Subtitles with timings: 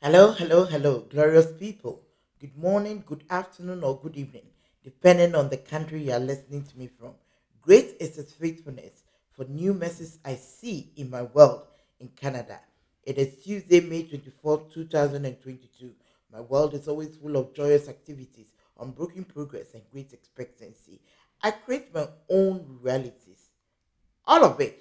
[0.00, 2.00] Hello, hello, hello, glorious people.
[2.38, 4.46] Good morning, good afternoon, or good evening,
[4.84, 7.14] depending on the country you are listening to me from.
[7.60, 11.62] Great is His faithfulness for new mercies I see in my world
[11.98, 12.60] in Canada.
[13.02, 15.90] It is Tuesday, May 24, 2022.
[16.32, 21.00] My world is always full of joyous activities, unbroken progress, and great expectancy.
[21.42, 23.48] I create my own realities.
[24.24, 24.80] All of it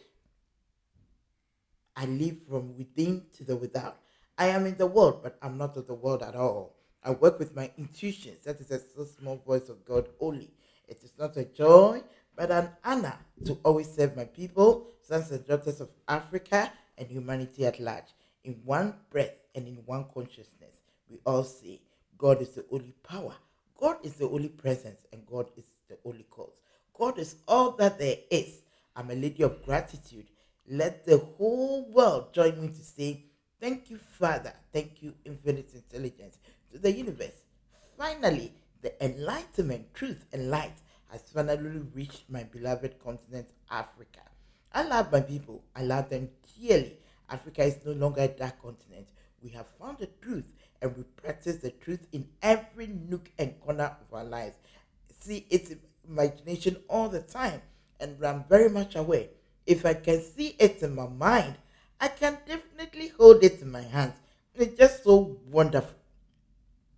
[1.95, 3.97] I live from within to the without.
[4.38, 6.75] I am in the world, but I'm not of the world at all.
[7.04, 8.43] I work with my intuitions.
[8.43, 10.51] That is a small voice of God only.
[10.87, 12.04] It is not a joy,
[12.36, 17.65] but an honor to always serve my people, sons and daughters of Africa, and humanity
[17.65, 18.13] at large.
[18.43, 21.82] In one breath and in one consciousness, we all say,
[22.18, 23.33] God is the only power,
[23.79, 26.54] God is the only presence, and God is the only cause.
[26.93, 28.61] God is all that there is.
[28.96, 30.27] I'm a lady of gratitude.
[30.69, 33.23] Let the whole world join me to say,
[33.59, 34.53] Thank you, Father.
[34.72, 36.38] Thank you, infinite intelligence,
[36.72, 37.44] to the universe.
[37.97, 40.75] Finally, the enlightenment, truth, and light
[41.11, 44.22] has finally reached my beloved continent, Africa.
[44.73, 45.64] I love my people.
[45.75, 46.97] I love them dearly.
[47.30, 49.08] Africa is no longer a dark continent.
[49.41, 50.45] We have found the truth
[50.81, 54.55] and we practice the truth in every nook and corner of our lives.
[55.19, 55.73] See, it's
[56.08, 57.61] imagination all the time,
[57.99, 59.27] and I'm very much aware.
[59.66, 61.55] If I can see it in my mind,
[61.99, 64.13] I can definitely hold it in my hands.
[64.55, 65.95] It's just so wonderful.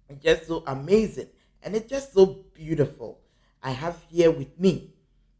[0.09, 1.27] It's just so amazing.
[1.63, 3.19] And it's just so beautiful.
[3.61, 4.93] I have here with me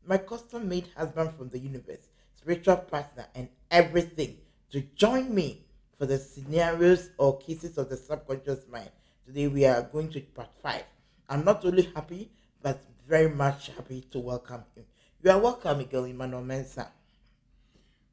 [0.10, 4.38] my custom made husband from the universe, spiritual partner, and everything
[4.72, 8.90] to join me for the scenarios or cases of the subconscious mind.
[9.28, 10.84] Today we are going to part five.
[11.30, 12.32] I'm not only happy,
[12.64, 14.86] but very much happy to welcome him.
[15.22, 16.88] You are welcome, Miguel Emmanuel Mensah.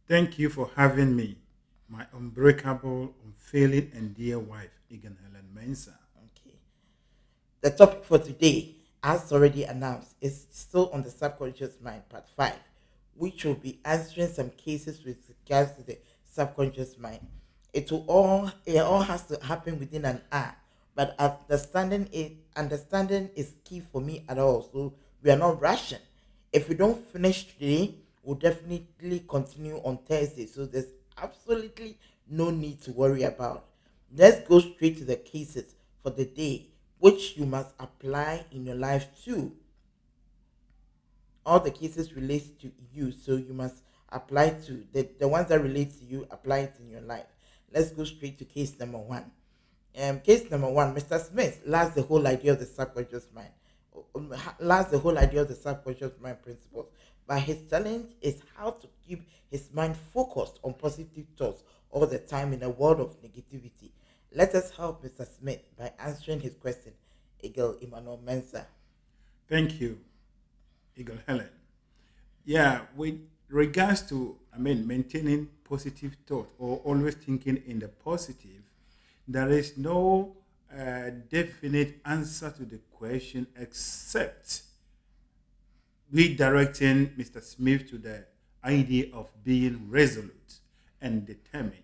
[0.09, 1.37] Thank you for having me,
[1.89, 5.97] my unbreakable, unfailing, and dear wife, Eagle Helen Mensah.
[6.17, 6.55] Okay.
[7.61, 12.55] The topic for today, as already announced, is still on the subconscious mind, part five,
[13.17, 17.27] which will be answering some cases with regards to the subconscious mind.
[17.73, 20.55] It will all it all has to happen within an hour,
[20.95, 24.71] but understanding it understanding is key for me at all.
[24.73, 25.99] So we are not rushing.
[26.53, 30.47] If we don't finish today, we'll definitely continue on Thursday.
[30.47, 31.97] So there's absolutely
[32.29, 33.67] no need to worry about.
[34.15, 36.67] Let's go straight to the cases for the day,
[36.99, 39.53] which you must apply in your life too.
[41.47, 43.77] All the cases relate to you, so you must
[44.11, 47.27] apply to the, the ones that relate to you, apply it in your life.
[47.73, 49.31] Let's go straight to case number one.
[50.01, 51.21] Um, case number one, Mr.
[51.21, 53.51] Smith lost the whole idea of the subconscious mind,
[54.17, 56.87] um, lost the whole idea of the subconscious mind principles.
[57.27, 62.19] But his challenge is how to keep his mind focused on positive thoughts all the
[62.19, 63.91] time in a world of negativity.
[64.35, 65.27] Let us help Mr.
[65.27, 66.93] Smith by answering his question.
[67.43, 68.67] Eagle Emmanuel Mensah.
[69.49, 69.99] Thank you,
[70.97, 71.49] Eagle Helen.
[72.45, 78.63] Yeah, with regards to, I mean, maintaining positive thought or always thinking in the positive,
[79.29, 80.37] there is no
[80.73, 84.63] uh, definite answer to the question except
[86.13, 87.43] redirecting Mr.
[87.43, 88.25] Smith to the
[88.65, 90.61] idea of being resolute
[91.01, 91.83] and determined.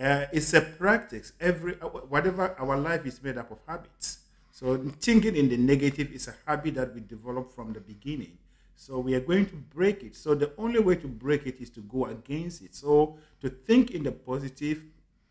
[0.00, 1.32] Uh, it's a practice.
[1.40, 4.18] Every whatever our life is made up of habits.
[4.50, 8.38] So thinking in the negative is a habit that we develop from the beginning.
[8.74, 10.14] So we are going to break it.
[10.14, 12.74] So the only way to break it is to go against it.
[12.74, 14.84] So to think in the positive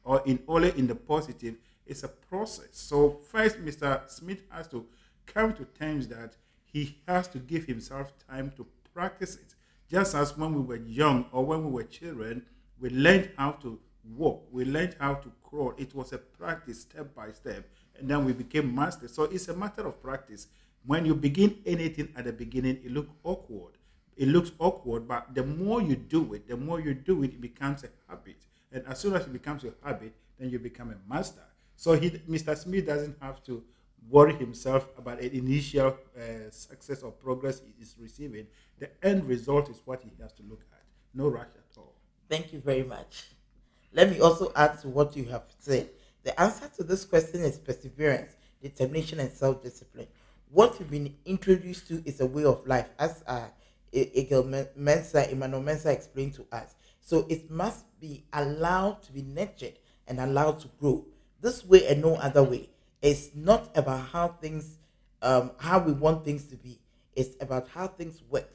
[0.03, 1.55] or in only in the positive
[1.85, 2.69] is a process.
[2.71, 4.09] So first, Mr.
[4.09, 4.85] Smith has to
[5.27, 6.35] come to terms that
[6.75, 9.55] he has to give himself time to practice it.
[9.89, 12.45] Just as when we were young or when we were children,
[12.81, 13.79] we learned how to
[14.17, 15.73] walk, we learned how to crawl.
[15.77, 17.65] It was a practice step by step,
[17.97, 19.13] and then we became masters.
[19.13, 20.47] So it's a matter of practice.
[20.85, 23.77] When you begin anything at the beginning, it looks awkward.
[24.17, 27.41] It looks awkward, but the more you do it, the more you do it, it
[27.41, 28.47] becomes a habit.
[28.73, 31.43] And as soon as it becomes a habit, then you become a master.
[31.77, 32.57] So he, Mr.
[32.57, 33.63] Smith doesn't have to
[34.09, 38.47] worry himself about an initial uh, success or progress he is receiving.
[38.79, 40.81] The end result is what he has to look at.
[41.13, 41.93] No rush at all.
[42.29, 43.25] Thank you very much.
[43.93, 45.89] Let me also add to what you have said.
[46.23, 50.07] The answer to this question is perseverance, determination, and self discipline.
[50.49, 53.47] What we've been introduced to is a way of life, as uh,
[53.91, 56.75] Eagle Mensah, Emmanuel Mensah explained to us.
[57.01, 61.05] So it must be allowed to be nurtured and allowed to grow.
[61.41, 62.69] This way and no other way.
[63.05, 64.79] It's not about how things,
[65.21, 66.79] um, how we want things to be.
[67.15, 68.49] It's about how things work.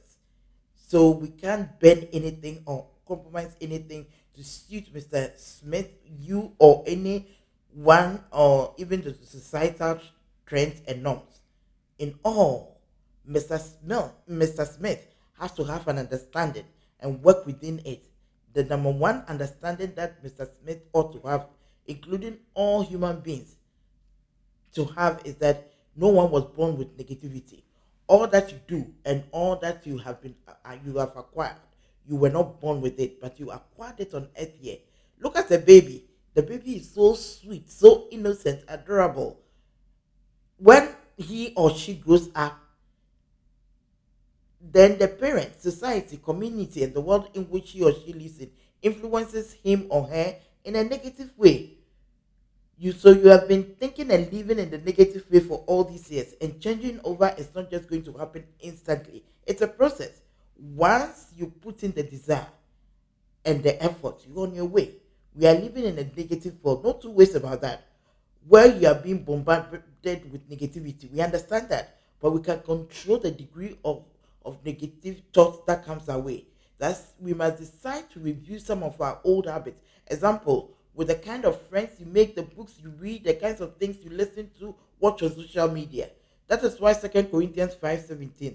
[0.74, 5.38] So we can't bend anything or compromise anything to suit Mr.
[5.38, 7.28] Smith, you, or any
[7.72, 10.00] one or even the societal
[10.46, 11.42] trends and norms.
[12.00, 12.80] In all,
[13.30, 13.56] Mr.
[13.60, 14.66] Smith, Mr.
[14.66, 15.06] Smith
[15.38, 16.64] has to have an understanding
[16.98, 18.04] and work within it.
[18.52, 20.48] The number one understanding that Mr.
[20.60, 21.46] Smith ought to have,
[21.86, 23.54] including all human beings,
[24.74, 27.62] to have is that no one was born with negativity.
[28.06, 31.56] All that you do and all that you have been uh, you have acquired,
[32.08, 34.78] you were not born with it, but you acquired it on earth here.
[35.20, 36.04] Look at the baby.
[36.34, 39.40] The baby is so sweet, so innocent, adorable.
[40.56, 42.58] When he or she grows up,
[44.60, 48.50] then the parent, society, community, and the world in which he or she lives in
[48.82, 51.78] influences him or her in a negative way.
[52.82, 56.10] You so you have been thinking and living in the negative way for all these
[56.10, 59.22] years, and changing over is not just going to happen instantly.
[59.46, 60.22] It's a process.
[60.56, 62.46] Once you put in the desire
[63.44, 64.92] and the effort, you're on your way.
[65.34, 66.82] We are living in a negative world.
[66.82, 67.84] No two ways about that.
[68.48, 69.82] Where you are being bombarded
[70.32, 74.04] with negativity, we understand that, but we can control the degree of
[74.42, 76.46] of negative thoughts that comes our way.
[76.78, 79.82] That's we must decide to review some of our old habits.
[80.06, 83.74] Example, with the kind of friends you make, the books you read, the kinds of
[83.76, 86.10] things you listen to, watch on social media.
[86.46, 88.54] That is why 2 Corinthians 5:17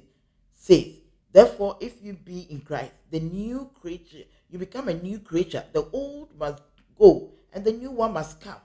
[0.54, 0.86] says,
[1.32, 5.64] Therefore, if you be in Christ, the new creature, you become a new creature.
[5.74, 6.62] The old must
[7.00, 8.62] go, and the new one must come.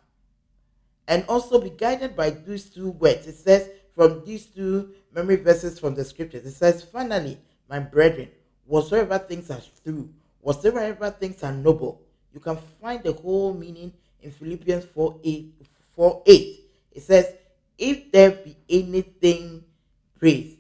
[1.09, 3.27] And also be guided by these two words.
[3.27, 6.45] It says, from these two memory verses from the scriptures.
[6.45, 8.29] It says, Finally, my brethren,
[8.67, 10.11] whatsoever things are true,
[10.43, 15.55] whatsoever things are noble, you can find the whole meaning in Philippians 4 8.
[15.97, 16.61] 4, 8.
[16.93, 17.35] It says,
[17.77, 19.65] If there be anything
[20.19, 20.57] praise,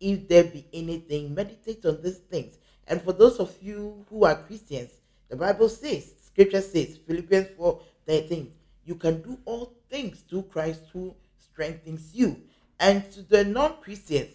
[0.00, 2.58] if there be anything, meditate on these things.
[2.88, 4.90] And for those of you who are Christians,
[5.28, 8.52] the Bible says, Scripture says, Philippians 4 13,
[8.84, 12.40] you can do all things through Christ who strengthens you.
[12.80, 14.34] And to the non Christians,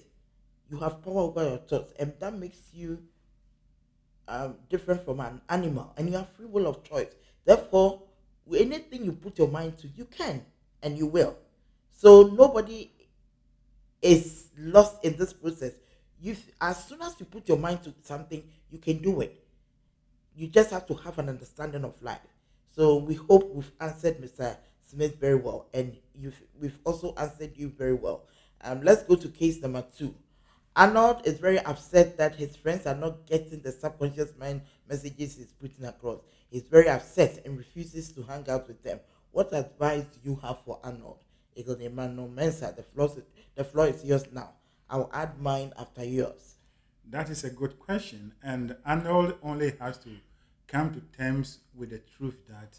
[0.70, 3.04] you have power over your thoughts, and that makes you
[4.28, 7.14] um, different from an animal, and you have free will of choice.
[7.46, 8.04] Therefore,
[8.56, 10.44] anything you put your mind to, you can
[10.84, 11.36] and you will.
[11.90, 12.92] So nobody
[14.02, 15.74] is lost in this process.
[16.20, 19.44] You, as soon as you put your mind to something, you can do it.
[20.36, 22.20] You just have to have an understanding of life.
[22.76, 24.58] So we hope we've answered Mr.
[24.84, 28.26] Smith very well, and you've, we've also answered you very well.
[28.62, 30.14] Um, let's go to case number two.
[30.78, 35.52] Arnold is very upset that his friends are not getting the subconscious mind messages he's
[35.60, 36.20] putting across.
[36.52, 39.00] He's very upset and refuses to hang out with them.
[39.32, 41.18] What advice do you have for Arnold?
[41.56, 43.24] Eagle Emmanuel Mensah, the floor, is,
[43.56, 44.52] the floor is yours now.
[44.88, 46.58] I'll add mine after yours.
[47.10, 48.34] That is a good question.
[48.44, 50.12] And Arnold only has to
[50.68, 52.78] come to terms with the truth that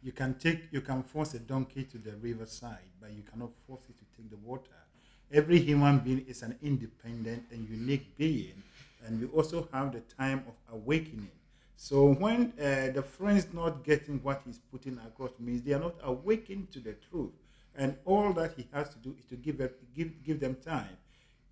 [0.00, 3.82] you can take you can force a donkey to the riverside, but you cannot force
[3.88, 4.70] it to take the water
[5.32, 8.62] every human being is an independent and unique being,
[9.04, 11.30] and we also have the time of awakening.
[11.76, 15.96] So when uh, the friends not getting what he's putting across means they are not
[16.02, 17.32] awakened to the truth,
[17.76, 19.58] and all that he has to do is to give
[19.94, 20.96] give give them time.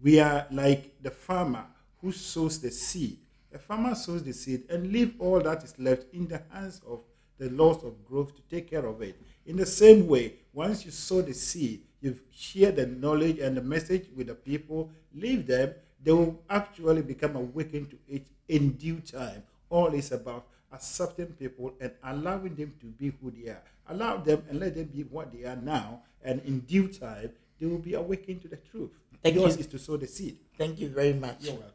[0.02, 1.64] We are like the farmer
[2.00, 3.18] who sows the seed.
[3.52, 7.00] The farmer sows the seed and leave all that is left in the hands of
[7.38, 9.20] the laws of growth to take care of it.
[9.46, 13.62] In the same way, once you sow the seed, you share the knowledge and the
[13.62, 19.00] message with the people, leave them, they will actually become awakened to it in due
[19.00, 19.42] time.
[19.70, 23.62] All is about accepting people and allowing them to be who they are.
[23.88, 27.66] Allow them and let them be what they are now, and in due time, they
[27.66, 28.90] will be awakened to the truth.
[29.22, 29.60] Thank Yours you.
[29.60, 30.36] is to sow the seed.
[30.58, 31.36] Thank you very much.
[31.40, 31.70] You're welcome.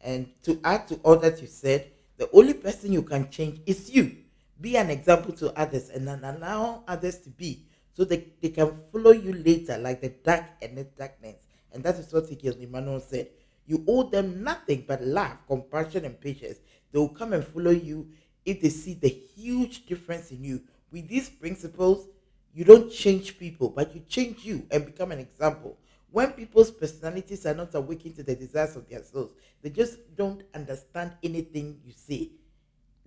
[0.00, 3.90] And to add to all that you said, the only person you can change is
[3.90, 4.16] you.
[4.60, 7.65] Be an example to others and then allow others to be
[7.96, 11.36] so they, they can follow you later like the dark and the darkness.
[11.72, 13.28] And that is what Eagle Emmanuel said.
[13.66, 16.58] You owe them nothing but love, compassion, and patience.
[16.92, 18.08] They will come and follow you
[18.44, 20.62] if they see the huge difference in you.
[20.92, 22.06] With these principles,
[22.54, 25.78] you don't change people, but you change you and become an example.
[26.10, 30.42] When people's personalities are not awakened to the desires of their souls, they just don't
[30.54, 32.30] understand anything you say.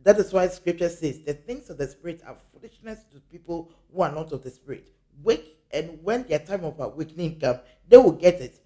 [0.03, 4.01] That is why scripture says the things of the spirit are foolishness to people who
[4.01, 4.91] are not of the spirit.
[5.23, 8.59] Wake and when their time of awakening comes, they will get it.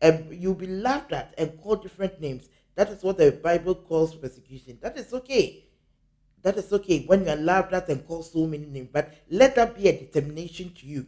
[0.00, 2.48] And you'll be laughed at and called different names.
[2.74, 4.78] That is what the Bible calls persecution.
[4.80, 5.64] That is okay.
[6.42, 8.88] That is okay when you are laughed at and called so many names.
[8.92, 11.06] But let that be a determination to you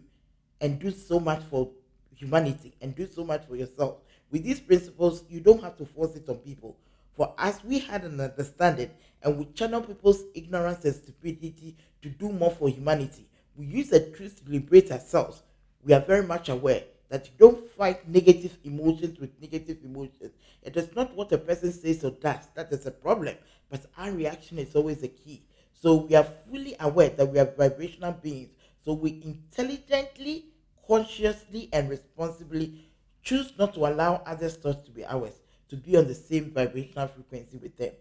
[0.60, 1.70] and do so much for
[2.14, 3.96] humanity and do so much for yourself.
[4.30, 6.76] With these principles, you don't have to force it on people.
[7.16, 8.90] For as we had an understanding
[9.22, 13.28] and we channel people's ignorance and stupidity to do more for humanity.
[13.56, 15.42] We use the truth to liberate ourselves.
[15.84, 20.32] We are very much aware that you don't fight negative emotions with negative emotions.
[20.62, 23.36] It is not what a person says or does that is a problem,
[23.70, 25.42] but our reaction is always the key.
[25.74, 28.50] So we are fully aware that we are vibrational beings.
[28.84, 30.46] So we intelligently,
[30.86, 32.86] consciously, and responsibly
[33.22, 35.34] choose not to allow others' thoughts to be ours,
[35.68, 37.92] to be on the same vibrational frequency with them.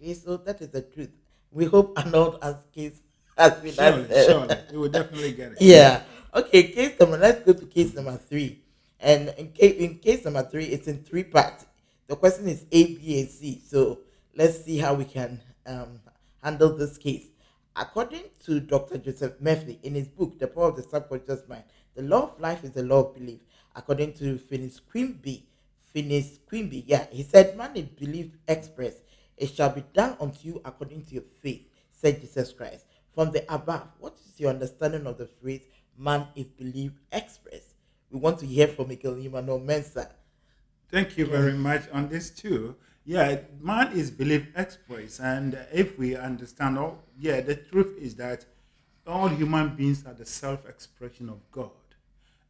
[0.00, 1.10] Okay, so that is the truth.
[1.50, 3.00] We hope Arnold's case
[3.36, 4.26] has been Surely, answered.
[4.26, 4.56] surely.
[4.72, 5.58] You will definitely get it.
[5.60, 6.02] Yeah.
[6.34, 8.60] Okay, case number, let's go to case number three.
[9.00, 11.66] And in case, in case number three, it's in three parts.
[12.06, 13.62] The question is A, B, and C.
[13.64, 14.00] So
[14.36, 16.00] let's see how we can um,
[16.42, 17.26] handle this case.
[17.76, 18.98] According to Dr.
[18.98, 22.64] Joseph Murphy in his book, The Power of the Subconscious Mind, the law of life
[22.64, 23.40] is the law of belief.
[23.76, 25.44] According to Phineas Quimby,
[25.92, 28.94] Phineas Quimby, yeah, he said, Man is belief express.
[29.36, 32.86] It shall be done unto you according to your faith, said Jesus Christ.
[33.14, 35.62] From the above, what is your understanding of the phrase
[35.96, 37.74] man is believed express?
[38.10, 40.10] We want to hear from Michael Emmanuel Mensah.
[40.90, 42.76] Thank you very much on this too.
[43.04, 48.46] Yeah, man is believed express, and if we understand all, yeah, the truth is that
[49.06, 51.70] all human beings are the self-expression of God,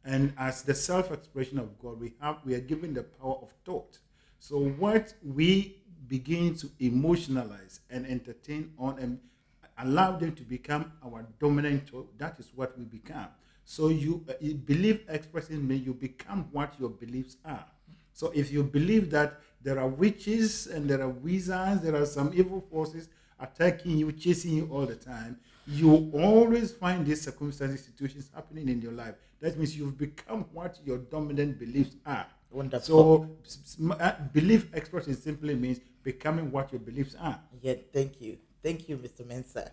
[0.05, 3.97] and as the self-expression of God, we have we are given the power of thought.
[4.39, 9.19] So what we begin to emotionalize and entertain on and
[9.77, 13.27] allow them to become our dominant that is what we become.
[13.65, 17.65] So you, uh, you believe expressing means you become what your beliefs are.
[18.13, 22.31] So if you believe that there are witches and there are wizards, there are some
[22.33, 23.09] evil forces
[23.39, 28.81] attacking you, chasing you all the time, you always find these circumstances, situations happening in
[28.81, 29.15] your life.
[29.41, 32.27] That means you've become what your dominant beliefs are.
[32.51, 32.85] Wonderful.
[32.85, 37.39] So s- s- m- uh, belief expression simply means becoming what your beliefs are.
[37.61, 38.37] Yeah, thank you.
[38.63, 39.25] Thank you, Mr.
[39.25, 39.69] Mensah.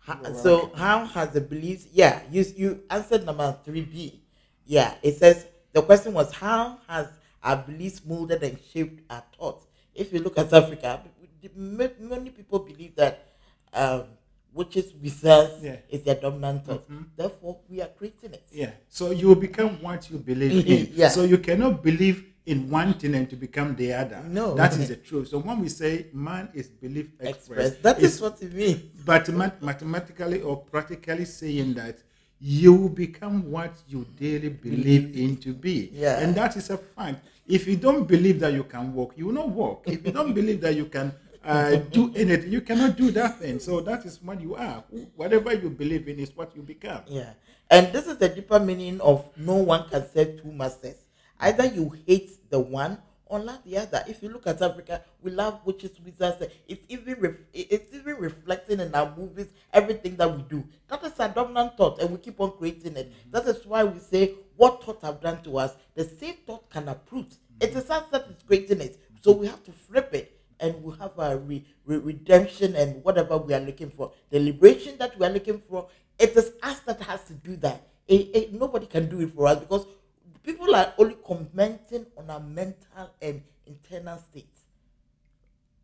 [0.00, 4.20] Ha- You're so how has the beliefs yeah, you you answered number three B.
[4.66, 7.06] Yeah, it says the question was how has
[7.42, 9.66] our beliefs molded and shaped our thoughts?
[9.94, 11.02] If you look at Africa,
[11.54, 13.28] many people believe that
[13.74, 14.04] um
[14.54, 15.76] witches wizards Yeah.
[15.90, 16.88] is their dominant thought.
[16.88, 17.04] Mhm.
[17.16, 18.46] Therefore we are creating it.
[18.50, 18.70] Yeah.
[18.88, 20.88] So you will become what you believe in.
[20.94, 21.10] Yeah.
[21.10, 24.22] So you cannot believe in one thing and to become the other.
[24.26, 24.54] No.
[24.54, 25.28] That is the truth.
[25.28, 27.68] So when we say man is belief Express.
[27.72, 28.80] express, That is what it means.
[29.04, 31.98] but math- mathematically or practically saying that
[32.40, 35.90] you become what you daily believe in to be.
[35.92, 36.20] Yeah.
[36.20, 37.20] And that is a fact.
[37.46, 39.84] If you don't believe that you can walk, you will not walk.
[39.86, 41.12] If you don't believe that you can
[41.44, 43.58] uh, do anything, you cannot do that thing.
[43.58, 44.84] So that is what you are.
[45.16, 47.02] Whatever you believe in is what you become.
[47.08, 47.30] Yeah.
[47.70, 50.96] And this is the deeper meaning of no one can serve two masters.
[51.40, 54.02] Either you hate the one or love the other.
[54.08, 56.42] If you look at Africa, we love witches, wizards.
[56.66, 60.64] It's even ref- it's even reflecting in our movies, everything that we do.
[60.88, 63.10] That is our dominant thought, and we keep on creating it.
[63.10, 63.30] Mm-hmm.
[63.32, 66.88] That is why we say, "What thought have done to us, the same thought can
[66.88, 67.62] uproot." Mm-hmm.
[67.68, 70.92] It is us that is creating it, so we have to flip it and we
[70.98, 75.24] have a re- re- redemption and whatever we are looking for, the liberation that we
[75.26, 75.88] are looking for.
[76.18, 77.86] It is us that has to do that.
[78.08, 79.86] It- it- nobody can do it for us because
[80.48, 84.56] people are only commenting on our mental and internal state.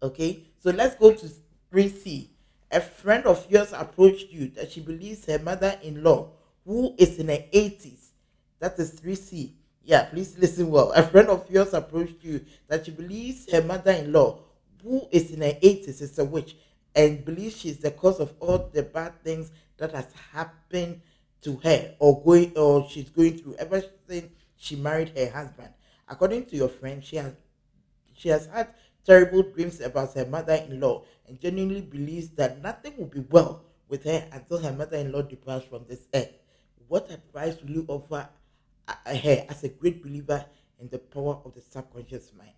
[0.02, 1.28] Okay, so let's go to
[1.71, 2.28] 3C.
[2.71, 6.30] A friend of yours approached you that she believes her mother in law,
[6.64, 8.06] who is in her 80s,
[8.59, 9.52] that is 3C.
[9.83, 10.92] Yeah, please listen well.
[10.92, 14.38] A friend of yours approached you that she believes her mother in law,
[14.83, 16.56] who is in her 80s, is a witch
[16.94, 21.02] and believes she's the cause of all the bad things that has happened
[21.42, 24.30] to her or going or she's going through ever since
[24.64, 25.68] she married her husband.
[26.09, 27.35] According to your friend, she has
[28.14, 28.68] she has had
[29.04, 34.26] terrible dreams about her mother-in-law and genuinely believes that nothing will be well with her
[34.33, 36.33] until her mother-in-law departs from this earth.
[36.88, 38.28] What advice will you offer
[38.88, 40.44] uh, her as a great believer
[40.80, 42.50] in the power of the subconscious mind?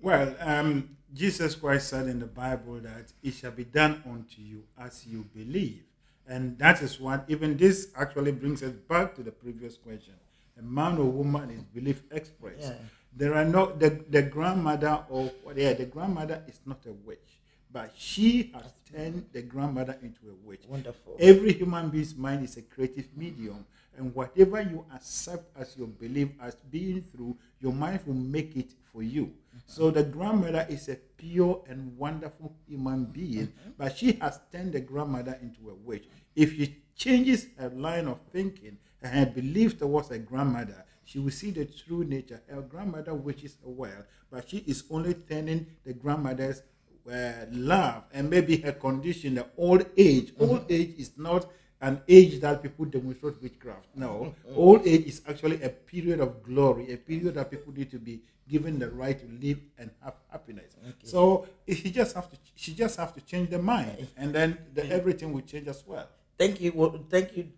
[0.00, 4.64] Well, um, Jesus Christ said in the Bible that it shall be done unto you
[4.78, 5.84] as you believe.
[6.26, 10.14] And that is what, even this actually brings us back to the previous question.
[10.62, 12.60] A man or woman is belief express.
[12.60, 12.74] Yeah.
[13.16, 17.40] There are no, the, the grandmother or, yeah, the grandmother is not a witch,
[17.72, 20.62] but she has turned the grandmother into a witch.
[20.68, 21.16] Wonderful.
[21.18, 23.66] Every human being's mind is a creative medium,
[23.98, 28.72] and whatever you accept as your belief as being through, your mind will make it
[28.92, 29.24] for you.
[29.26, 29.58] Mm-hmm.
[29.66, 33.70] So the grandmother is a pure and wonderful human being, mm-hmm.
[33.76, 36.08] but she has turned the grandmother into a witch.
[36.34, 41.30] If she changes her line of thinking and her belief towards her grandmother, she will
[41.30, 42.40] see the true nature.
[42.48, 46.62] Her grandmother wishes her well, but she is only turning the grandmother's
[47.10, 50.32] uh, love and maybe her condition, the old age.
[50.34, 50.42] Mm-hmm.
[50.44, 51.46] Old age is not
[51.80, 53.88] an age that people demonstrate witchcraft.
[53.96, 54.58] No, mm-hmm.
[54.58, 58.22] old age is actually a period of glory, a period that people need to be
[58.48, 60.76] given the right to live and have happiness.
[61.02, 64.58] So eh, she just have to, she just have to change the mind, and then
[64.74, 64.90] the, mm.
[64.90, 66.08] everything will change as well.
[66.38, 66.72] Thank you.
[66.74, 67.48] Well, thank you.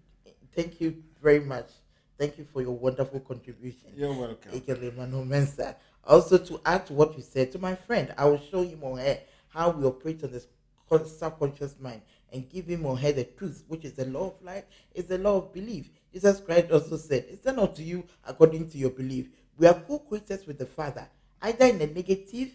[0.55, 1.71] Thank you very much.
[2.19, 3.91] Thank you for your wonderful contribution.
[3.97, 4.53] You're welcome.
[5.29, 5.75] Mensah.
[6.05, 9.01] Also, to add to what you said, to my friend, I will show him on
[9.49, 10.47] how we operate on this
[11.19, 14.65] subconscious mind and give him on here the truth, which is the law of life,
[14.95, 15.89] is the law of belief.
[16.13, 19.29] Jesus Christ also said, It's that not to you according to your belief?
[19.57, 21.09] We are co creators with the Father,
[21.43, 22.51] either in the negative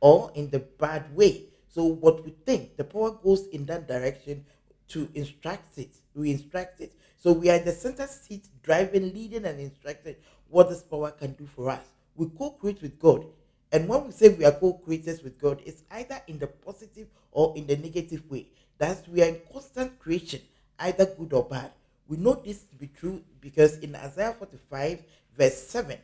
[0.00, 1.44] or in the bad way.
[1.68, 4.44] So, what we think, the power goes in that direction
[4.88, 5.90] to instruct it.
[6.14, 6.92] We instruct it.
[7.24, 10.16] So we are in the center seat, driving, leading, and instructing
[10.50, 11.80] what this power can do for us.
[12.16, 13.24] We co-create with God.
[13.72, 17.54] And when we say we are co-creators with God, it's either in the positive or
[17.56, 18.48] in the negative way.
[18.76, 20.42] That's we are in constant creation,
[20.78, 21.70] either good or bad.
[22.08, 25.02] We know this to be true because in Isaiah 45,
[25.34, 25.96] verse 7,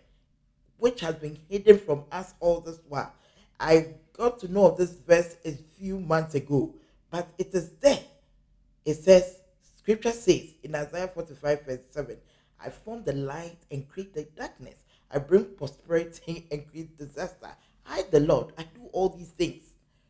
[0.78, 3.12] which has been hidden from us all this while.
[3.60, 6.74] I got to know of this verse a few months ago,
[7.10, 8.00] but it is there.
[8.86, 9.39] It says,
[9.82, 12.14] Scripture says in Isaiah 45, verse 7,
[12.62, 14.74] I form the light and create the darkness.
[15.10, 17.48] I bring prosperity and create disaster.
[17.86, 19.62] I, the Lord, I do all these things.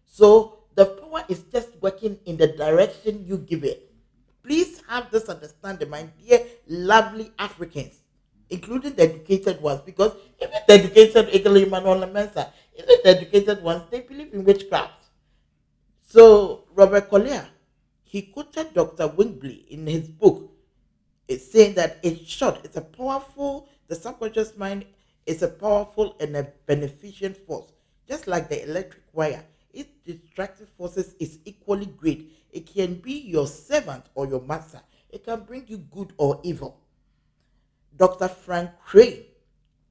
[0.06, 3.92] So the power is just working in the direction you give it.
[4.42, 8.00] Please have this understanding, my dear, lovely Africans,
[8.48, 10.12] including the educated ones, because
[10.42, 15.04] even the educated Eagle Emmanuel Mensah, even the educated ones, they believe in witchcraft.
[16.00, 17.46] So Robert Collier,
[18.10, 19.06] he quoted Dr.
[19.06, 20.50] Wingley in his book.
[21.28, 24.84] It's saying that in short, it's a powerful, the subconscious mind
[25.26, 27.70] is a powerful and a beneficent force.
[28.08, 32.32] Just like the electric wire, its destructive forces is equally great.
[32.50, 34.80] It can be your servant or your master.
[35.08, 36.80] It can bring you good or evil.
[37.96, 38.26] Dr.
[38.26, 39.22] Frank Crane,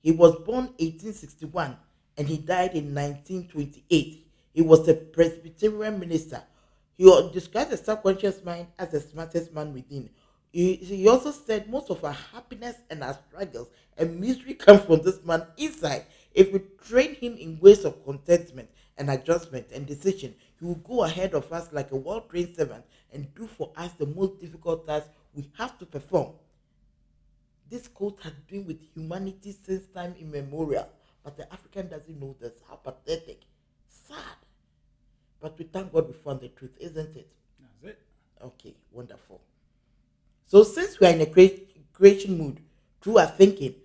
[0.02, 1.78] he was born 1861
[2.18, 4.28] and he died in 1928.
[4.52, 6.44] He was a Presbyterian minister.
[7.00, 10.10] He described the subconscious mind as the smartest man within.
[10.52, 15.02] He, he also said most of our happiness and our struggles and misery come from
[15.02, 16.04] this man inside.
[16.34, 21.06] If we train him in ways of contentment and adjustment and decision, he will go
[21.06, 22.84] ahead of us like a well trained servant
[23.14, 26.34] and do for us the most difficult tasks we have to perform.
[27.70, 30.90] This quote has been with humanity since time immemorial,
[31.24, 32.56] but the African doesn't know this.
[32.68, 33.40] How pathetic.
[33.88, 34.39] Sad.
[35.42, 37.28] But we thank God we found the truth, isn't it?
[37.60, 38.00] That's it.
[38.44, 39.40] Okay, wonderful.
[40.46, 42.60] So since we are in a crea- creation mood
[43.02, 43.76] through our thinking,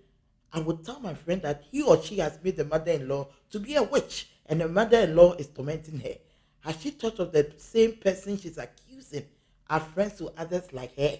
[0.51, 3.75] I would tell my friend that he or she has made the mother-in-law to be
[3.75, 6.15] a witch, and the mother-in-law is tormenting her.
[6.61, 9.25] Has she thought of the same person she's accusing
[9.69, 11.19] are friends to others like her?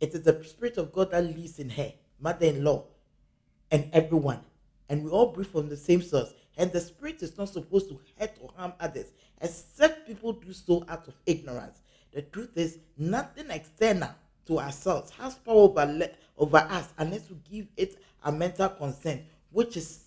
[0.00, 2.84] It is the spirit of God that lives in her, mother-in-law,
[3.70, 4.40] and everyone,
[4.88, 6.32] and we all breathe from the same source.
[6.58, 9.06] And the spirit is not supposed to hurt or harm others,
[9.40, 11.78] except people do so out of ignorance.
[12.12, 14.10] The truth is, nothing external
[14.46, 19.76] to ourselves has power over, over us unless we give it a mental consent, which
[19.76, 20.06] is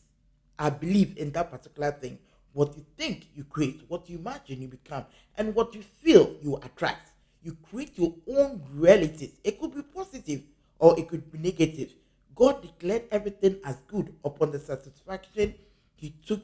[0.59, 2.19] our belief in that particular thing.
[2.51, 3.83] What you think, you create.
[3.87, 5.05] What you imagine, you become.
[5.37, 7.11] And what you feel, you attract.
[7.43, 9.39] You create your own realities.
[9.43, 10.41] It could be positive
[10.79, 11.93] or it could be negative.
[12.35, 15.53] God declared everything as good upon the satisfaction
[16.01, 16.41] he took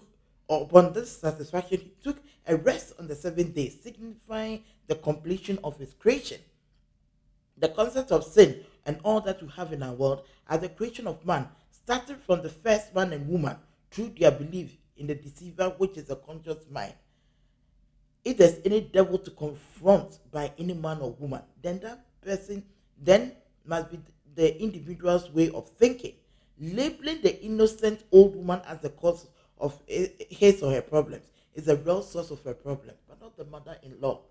[0.47, 5.77] upon this satisfaction he took a rest on the seventh day signifying the completion of
[5.77, 6.39] his creation.
[7.57, 11.07] The concept of sin and all that we have in our world are the creation
[11.07, 13.57] of man starting from the first man and woman
[13.89, 16.93] through their belief in the deceiver which is the conscious mind.
[18.23, 21.41] If there's any devil to confront by any man or woman.
[21.61, 22.63] Then that person
[23.01, 23.31] then
[23.65, 23.99] must be
[24.35, 26.13] the individual's way of thinking
[26.59, 29.27] labeling the innocent old woman as the cause
[29.59, 33.45] of his or her problems is the real source of her problem, but not the
[33.45, 34.21] mother-in-law.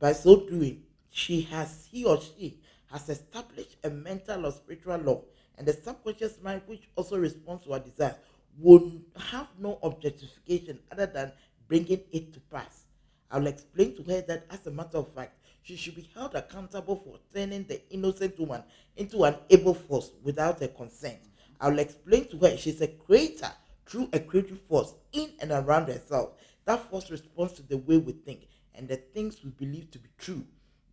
[0.00, 2.60] By so doing, she has he or she
[2.90, 5.22] has established a mental or spiritual law,
[5.56, 8.16] and the subconscious mind, which also responds to our desires,
[8.58, 11.32] will have no objectification other than
[11.68, 12.84] bringing it to pass.
[13.30, 16.96] I'll explain to her that, as a matter of fact, she should be held accountable
[16.96, 18.62] for turning the innocent woman
[18.96, 21.18] into an able force without her consent.
[21.60, 23.50] I'll explain to her she's a creator
[23.86, 26.30] through a creative force in and around herself.
[26.64, 30.08] That force responds to the way we think and the things we believe to be
[30.18, 30.44] true.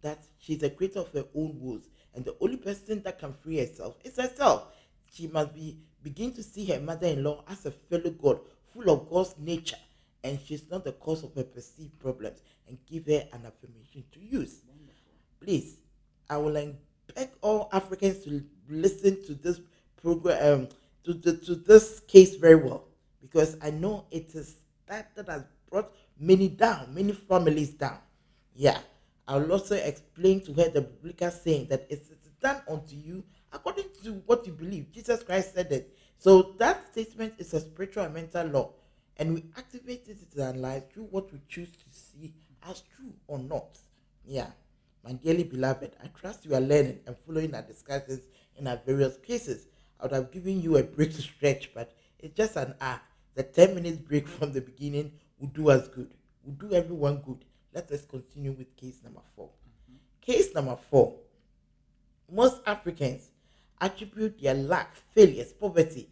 [0.01, 3.59] That she's a creator of her own woes, and the only person that can free
[3.59, 4.67] herself is herself.
[5.13, 8.39] She must be begin to see her mother-in-law as a fellow God,
[8.73, 9.77] full of God's nature,
[10.23, 14.19] and she's not the cause of her perceived problems and give her an affirmation to
[14.19, 14.61] use.
[15.39, 15.77] Please,
[16.29, 16.73] I will
[17.13, 19.59] beg all Africans to listen to this
[20.01, 20.67] program, um,
[21.03, 22.85] to, the, to this case very well,
[23.21, 24.55] because I know it is
[24.87, 27.97] that that has brought many down, many families down.
[28.53, 28.79] Yeah,
[29.27, 33.23] I will also explain to her the biblical saying that it is done unto you
[33.53, 34.91] according to what you believe.
[34.91, 35.95] Jesus Christ said it.
[36.17, 38.73] So that statement is a spiritual and mental law,
[39.17, 42.33] and we activate it in our lives through what we choose to see
[42.69, 43.79] as true or not.
[44.25, 44.47] Yeah,
[45.03, 48.21] my dearly beloved, I trust you are learning and following our discussions
[48.55, 49.67] in our various cases.
[50.01, 52.99] I would have given you a break to stretch, but it's just an hour.
[53.35, 57.45] The 10 minutes break from the beginning will do us good, will do everyone good.
[57.73, 59.95] Let us continue with case number 4 mm-hmm.
[60.21, 61.15] Case number four.
[62.29, 63.29] Most Africans
[63.79, 66.09] attribute their lack, failures, poverty,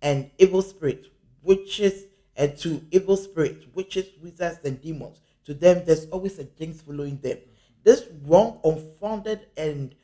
[0.00, 1.06] and evil spirit,
[1.42, 2.04] witches,
[2.36, 5.20] and to evil spirits, witches, wizards, and demons.
[5.46, 7.38] To them, there's always a jinx following them.
[7.82, 9.94] This wrong, unfounded, and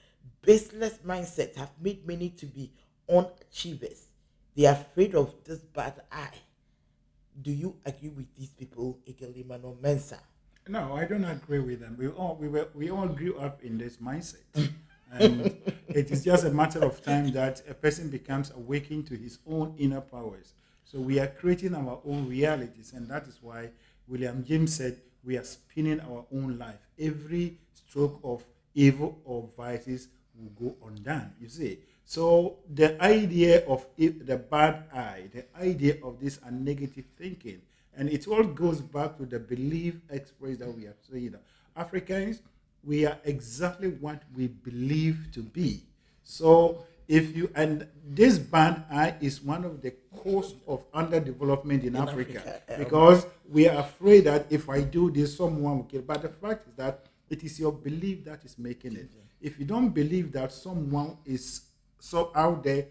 [0.43, 2.73] baseless mindset have made many to be
[3.11, 4.07] unachievers.
[4.57, 6.38] They are afraid of this bad eye.
[7.40, 10.20] Do you agree with these people, Eagle Emmanuel Mensah?
[10.68, 11.96] No, I don't agree with them.
[11.99, 14.44] We all we were we all grew up in this mindset.
[15.12, 15.57] and
[15.88, 19.75] it is just a matter of time that a person becomes awakened to his own
[19.79, 20.53] inner powers.
[20.85, 23.70] So we are creating our own realities, and that is why
[24.07, 26.87] William James said we are spinning our own life.
[26.99, 28.44] Every stroke of
[28.75, 31.33] evil or vices will go undone.
[31.40, 31.79] You see.
[32.05, 37.61] So the idea of it, the bad eye, the idea of this and negative thinking,
[37.97, 41.35] and it all goes back to the belief express that we are saying.
[41.77, 42.43] Africans
[42.85, 45.83] we are exactly what we believe to be.
[46.25, 51.95] So if you and this bad eye is one of the cause of underdevelopment in,
[51.95, 55.85] in Africa, Africa, um, because we are afraid that if I do this, someone will
[55.85, 56.03] kill.
[56.03, 59.11] But the fact is that it is your belief that is making it.
[59.41, 61.63] If you don't believe that someone is
[62.01, 62.87] so out there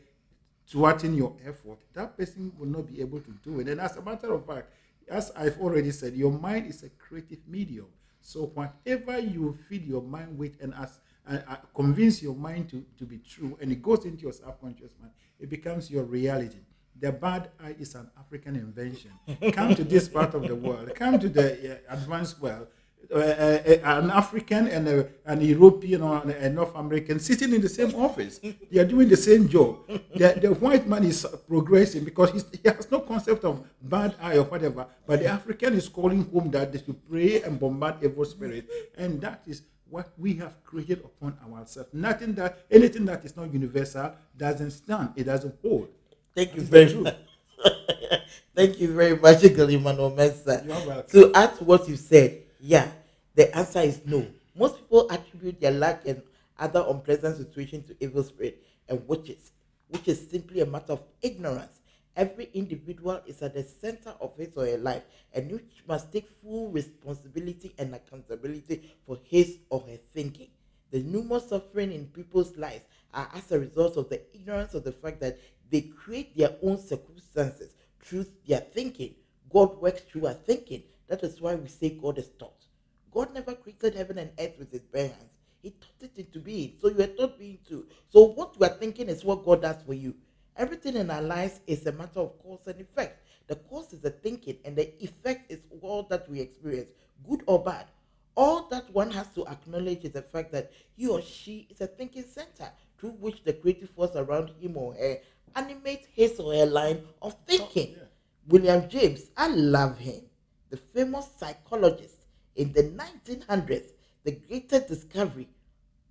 [0.67, 3.67] thwarting your effort, that person will not be able to do it.
[3.67, 4.71] And as a matter of fact,
[5.09, 7.87] as I've already said, your mind is a creative medium.
[8.21, 12.85] So whatever you feed your mind with and as uh, uh, convince your mind to,
[12.97, 16.59] to be true and it goes into your subconscious mind, it becomes your reality.
[16.99, 19.11] The bad eye is an African invention.
[19.53, 22.67] come to this part of the world, come to the uh, advanced world,
[23.11, 28.39] an African and a, an European or a North American sitting in the same office.
[28.39, 29.79] They are doing the same job.
[30.15, 34.43] The, the white man is progressing because he has no concept of bad eye or
[34.43, 34.85] whatever.
[35.07, 38.67] But the African is calling home that they should pray and bombard evil spirit.
[38.97, 41.89] And that is what we have created upon ourselves.
[41.93, 45.09] Nothing that anything that is not universal doesn't stand.
[45.15, 45.89] It doesn't hold.
[46.35, 47.15] Thank you very much.
[48.55, 51.07] Thank you very much, Eagle Emmanuel Mensah.
[51.11, 52.91] To add to what you said, yeah,
[53.35, 54.27] the answer is no.
[54.55, 56.21] Most people attribute their lack and
[56.57, 59.51] other unpleasant situations to evil spirit and witches,
[59.87, 61.79] which is simply a matter of ignorance.
[62.15, 66.27] Every individual is at the center of his or her life and each must take
[66.27, 70.49] full responsibility and accountability for his or her thinking.
[70.91, 74.91] The numerous suffering in people's lives are as a result of the ignorance of the
[74.91, 75.39] fact that
[75.71, 79.15] they create their own circumstances through their thinking.
[79.49, 80.83] God works through our thinking.
[81.09, 82.65] That is why we say God is taught.
[83.11, 85.33] God never created heaven and earth with his bare hands.
[85.61, 86.73] He taught it into being.
[86.79, 87.87] So you are taught being too.
[88.09, 90.15] So what you are thinking is what God does for you.
[90.55, 93.25] Everything in our lives is a matter of cause and effect.
[93.47, 96.91] The cause is the thinking, and the effect is all that we experience,
[97.27, 97.87] good or bad.
[98.35, 101.87] All that one has to acknowledge is the fact that he or she is a
[101.87, 105.17] thinking center through which the creative force around him or her
[105.55, 107.95] animates his or her line of thinking.
[107.97, 108.07] Oh, yeah.
[108.47, 110.21] William James, I love him,
[110.69, 112.15] the famous psychologist
[112.55, 113.89] in the 1900s,
[114.23, 115.47] the greatest discovery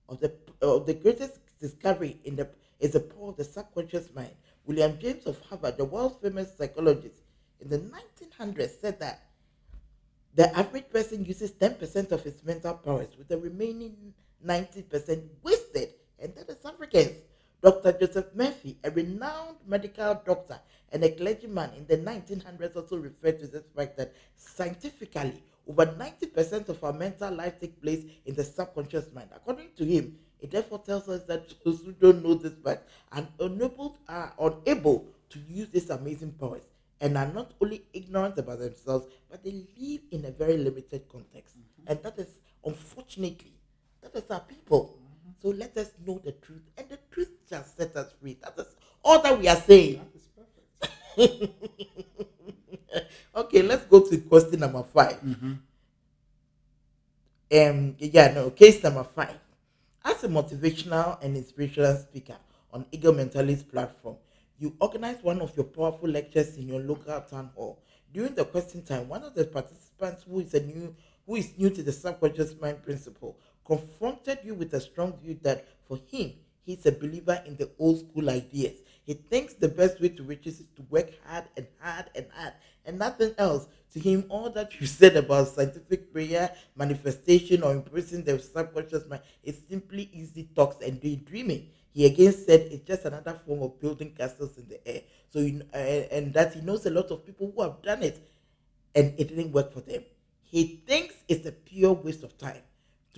[0.09, 2.49] of the uh, the greatest discovery in the
[2.81, 4.35] is the power of the subconscious mind.
[4.65, 7.23] William James of Harvard, the world famous psychologist,
[7.61, 9.23] in the 1900s said that
[10.35, 14.15] the average person uses 10% of his mental powers, with the remaining
[14.47, 15.91] 90% wasted,
[16.21, 17.17] and that is Africans.
[17.61, 17.93] Dr.
[17.93, 20.61] Joseph Murphy, a renowned medical doctor
[20.93, 26.69] and a clergyman in the 1900s, also referred to this fact that scientifically over 90%
[26.69, 29.29] of our mental life take place in the subconscious mind.
[29.35, 33.27] According to him, it therefore tells us that those who don't know this fact are
[33.41, 36.63] unable, are unable to use these amazing powers
[37.01, 41.57] and are not only ignorant about themselves, but they live in a very limited context.
[41.59, 41.91] Mm-hmm.
[41.91, 43.53] And that is, unfortunately,
[44.01, 44.98] that is our people.
[45.43, 48.37] So let us know the truth, and the truth shall set us free.
[48.43, 48.75] That is
[49.05, 50.01] all that we are saying.
[51.17, 51.55] That is perfect.
[53.37, 55.53] Okay, let's go to question number 5 Mm-hmm.
[57.51, 59.35] Um, yeah, no, case number five.
[60.05, 62.37] As a motivational and inspirational speaker
[62.75, 64.17] on Eagle Mentality platform,
[64.59, 67.83] you organize one of your powerful lectures in your local town hall.
[68.13, 70.95] During the question time, one of the participants who is a new
[71.27, 73.39] who is new to the subconscious mind principle
[73.69, 76.33] confronted you with a strong view that for him,
[76.65, 78.79] he's a believer in the old school ideas.
[79.05, 82.55] He thinks the best way to riches is to work hard and hard and hard
[82.85, 83.67] and nothing else.
[83.93, 89.23] To him, all that you said about scientific prayer, manifestation, or embracing the subconscious mind
[89.43, 91.69] is simply easy talks and daydreaming.
[91.93, 95.03] He again said it's just another form of building castles in the air.
[95.31, 98.21] So, you, uh, and that he knows a lot of people who have done it
[98.95, 100.03] and it didn't work for them.
[100.43, 102.63] He thinks it's a pure waste of time.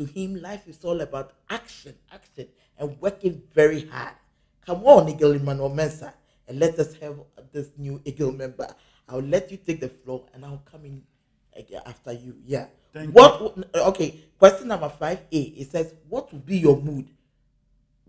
[0.00, 2.46] To him, life is all about action, action,
[2.78, 4.14] and working very hard.
[4.64, 6.14] Come on, Eagle Emmanuel Mensah,
[6.48, 7.16] and let us have
[7.52, 8.66] this new Eagle member.
[9.10, 11.02] I'll let you take the floor, and I'll come in
[11.84, 12.36] after you.
[12.46, 12.68] Yeah.
[12.94, 13.58] Thank what?
[13.74, 14.24] Okay.
[14.38, 15.38] Question number five A.
[15.38, 17.10] It says, "What will be your mood?"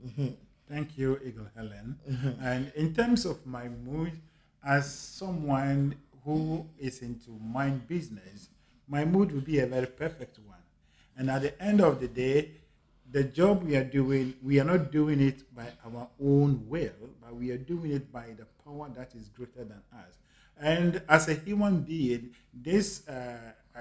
[0.02, 0.30] Mm-hmm.
[0.70, 2.00] Thank you, Eagle Helen.
[2.10, 2.42] Mm-hmm.
[2.42, 4.14] And in terms of my mood,
[4.66, 8.48] as someone who is into mind business,
[8.88, 10.61] my mood will be a very perfect one.
[11.17, 12.52] And at the end of the day,
[13.12, 17.36] the job we are doing, we are not doing it by our own will, but
[17.36, 20.17] we are doing it by the power that is greater than us.
[20.60, 23.38] And as a human being, this uh,
[23.76, 23.80] uh,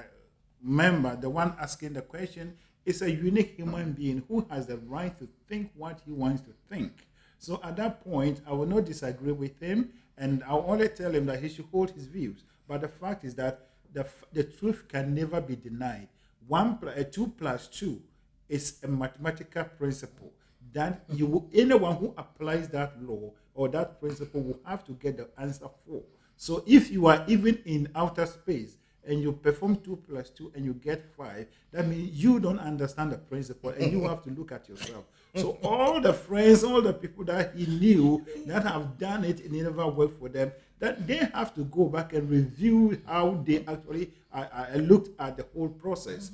[0.62, 5.16] member, the one asking the question, is a unique human being who has the right
[5.18, 6.92] to think what he wants to think.
[7.38, 11.26] So at that point, I will not disagree with him, and I'll only tell him
[11.26, 12.42] that he should hold his views.
[12.66, 16.08] But the fact is that the, the truth can never be denied.
[16.50, 18.02] One, pl- uh, two plus two
[18.48, 20.32] is a mathematical principle
[20.72, 25.28] that you anyone who applies that law or that principle will have to get the
[25.38, 26.02] answer for.
[26.34, 30.64] So if you are even in outer space and you perform two plus two and
[30.64, 34.50] you get five, that means you don't understand the principle and you have to look
[34.50, 35.04] at yourself.
[35.36, 39.52] So all the friends, all the people that he knew that have done it it
[39.52, 44.10] never worked for them, that they have to go back and review how they actually
[44.32, 46.32] uh, uh, looked at the whole process.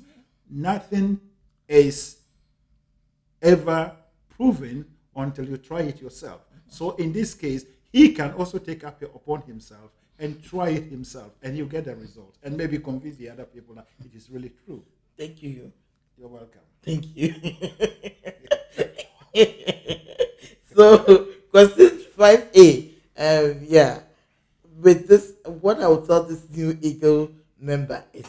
[0.49, 1.19] Nothing
[1.67, 2.17] is
[3.41, 3.91] ever
[4.29, 6.41] proven until you try it yourself.
[6.67, 10.85] So in this case, he can also take up it upon himself and try it
[10.85, 14.29] himself, and you get the result, and maybe convince the other people that it is
[14.31, 14.83] really true.
[15.17, 15.71] Thank you.
[16.17, 16.61] You're welcome.
[16.81, 17.35] Thank you.
[20.75, 22.89] so, question 5A.
[23.19, 23.99] Um, yeah.
[24.79, 28.27] With this, what I would tell this new Eagle member is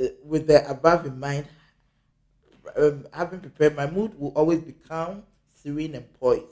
[0.00, 1.46] uh, with the above in mind,
[2.76, 6.46] um, having prepared, my mood will always be calm, serene, and poised.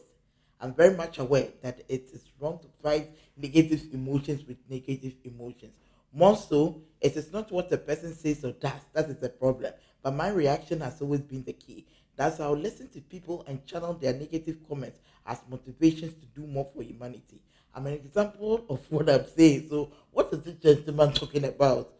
[0.61, 5.75] I'm very much aware that it is wrong to fight negative emotions with negative emotions.
[6.13, 9.73] More so, it is not what the person says or does that is the problem,
[10.03, 11.87] but my reaction has always been the key.
[12.17, 16.47] That's how I listen to people and channel their negative comments as motivations to do
[16.47, 17.41] more for humanity.
[17.75, 19.69] I'm an example of what I'm saying.
[19.71, 21.93] So, what is this gentleman talking about?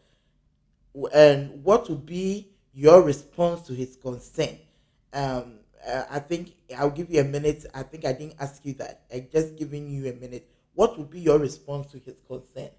[1.15, 4.59] and what would be your response to his concern?
[5.13, 5.59] Um,
[6.11, 7.67] I think I'll give you a minute.
[7.75, 9.03] I think I didn't ask you that.
[9.13, 10.49] I'm just giving you a minute.
[10.75, 12.71] What would be your response to his concern?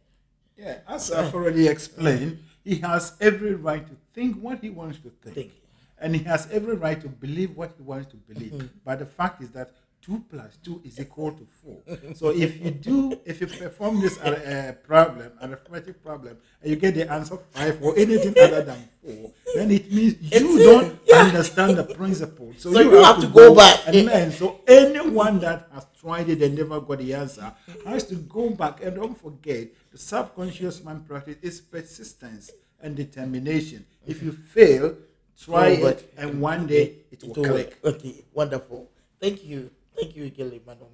[0.58, 5.10] Yeah, as I've already explained, he has every right to think what he wants to
[5.21, 5.36] think.
[5.36, 5.53] Think.
[5.97, 8.69] And he has every right to believe what he wants to believe.
[8.86, 9.71] But the fact is that
[10.05, 12.15] 2 plus 2 is equal to 4.
[12.15, 16.95] So if you do, if you perform this uh, problem, arithmetic problem, and you get
[16.95, 21.21] the answer 5 or anything other than 4, then it means you It's- don't yeah.
[21.23, 22.53] understand the principle.
[22.57, 23.79] So, So you have to go back.
[23.87, 24.31] And learn.
[24.33, 27.53] So anyone that has tried it and never got the answer
[27.85, 33.85] has to go back and don't forget the subconscious mind practice is persistence and determination.
[34.05, 34.97] If you fail,
[35.39, 37.79] try Oh, it, and one day it will click.
[37.85, 38.89] Okay, wonderful.
[39.21, 39.71] Thank you.
[39.95, 40.88] Thank you, Igele welcome.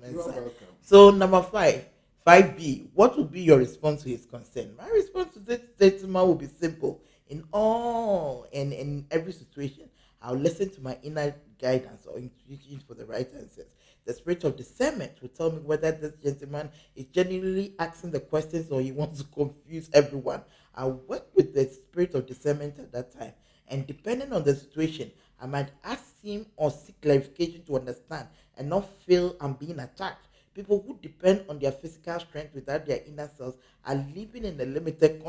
[0.81, 1.85] So, number five,
[2.25, 4.75] 5B, what would be your response to his concern?
[4.77, 7.01] My response to this gentleman will be simple.
[7.27, 9.89] In all and in every situation,
[10.21, 13.67] I'll listen to my inner guidance or intuition for the right answers.
[14.05, 18.69] The spirit of discernment will tell me whether this gentleman is genuinely asking the questions
[18.71, 20.41] or he wants to confuse everyone.
[20.75, 23.33] I'll work with the spirit of discernment at that time.
[23.67, 28.27] And depending on the situation, I might ask him or seek clarification to understand
[28.59, 30.27] and not feel I'm being attacked.
[30.53, 34.65] People who depend on their physical strength without their inner selves are living in a
[34.65, 35.23] limited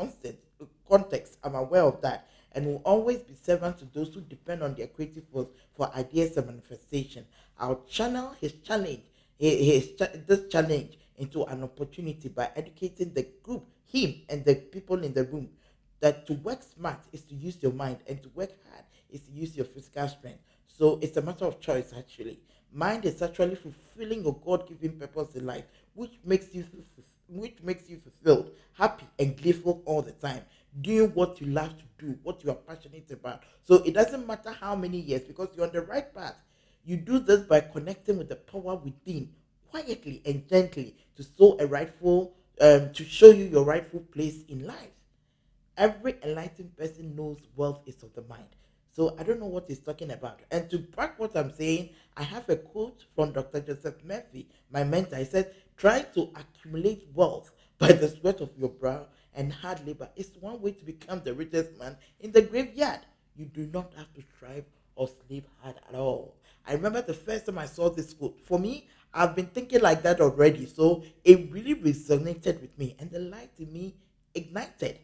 [0.87, 1.37] context.
[1.43, 2.27] I'm aware of that.
[2.51, 6.35] And will always be servant to those who depend on their creative force for ideas
[6.35, 7.25] and manifestation.
[7.57, 9.03] I'll channel his challenge,
[9.39, 15.03] his, his this challenge into an opportunity by educating the group him and the people
[15.03, 15.49] in the room
[15.99, 19.31] that to work smart is to use your mind and to work hard is to
[19.31, 20.39] use your physical strength.
[20.67, 22.39] So it's a matter of choice actually.
[22.73, 26.65] Mind is actually fulfilling your God-given purpose in life, which makes you
[27.27, 30.41] which makes you fulfilled, happy, and grateful all the time.
[30.81, 33.43] Doing what you love to do, what you are passionate about.
[33.63, 36.35] So it doesn't matter how many years, because you're on the right path.
[36.83, 39.29] You do this by connecting with the power within,
[39.69, 44.65] quietly and gently, to show a rightful, um, to show you your rightful place in
[44.65, 44.91] life.
[45.77, 48.47] Every enlightened person knows wealth is of the mind.
[48.93, 50.41] So I don't know what he's talking about.
[50.51, 53.61] And to back what I'm saying, I have a quote from Dr.
[53.61, 55.17] Joseph Murphy, my mentor.
[55.17, 60.09] He said, Try to accumulate wealth by the sweat of your brow and hard labor
[60.15, 62.99] is one way to become the richest man in the graveyard.
[63.35, 66.35] You do not have to strive or sleep hard at all.
[66.67, 68.39] I remember the first time I saw this quote.
[68.43, 73.09] For me, I've been thinking like that already, so it really resonated with me, and
[73.09, 73.95] the light in me
[74.33, 74.99] ignited.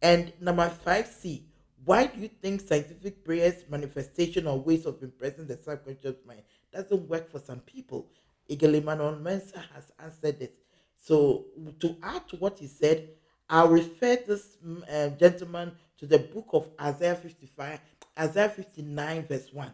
[0.00, 1.44] And number five C,
[1.84, 6.42] why do you think scientific prayers, manifestation, or ways of impressing the subconscious mind
[6.72, 8.08] doesn't work for some people?
[8.46, 10.50] Eagle Emmanuel Mensah has answered this.
[10.94, 11.46] So,
[11.80, 13.08] to add to what he said,
[13.50, 14.56] I'll refer this
[14.90, 17.80] uh, gentleman to the book of Isaiah 55,
[18.18, 19.72] Isaiah 59, verse 1.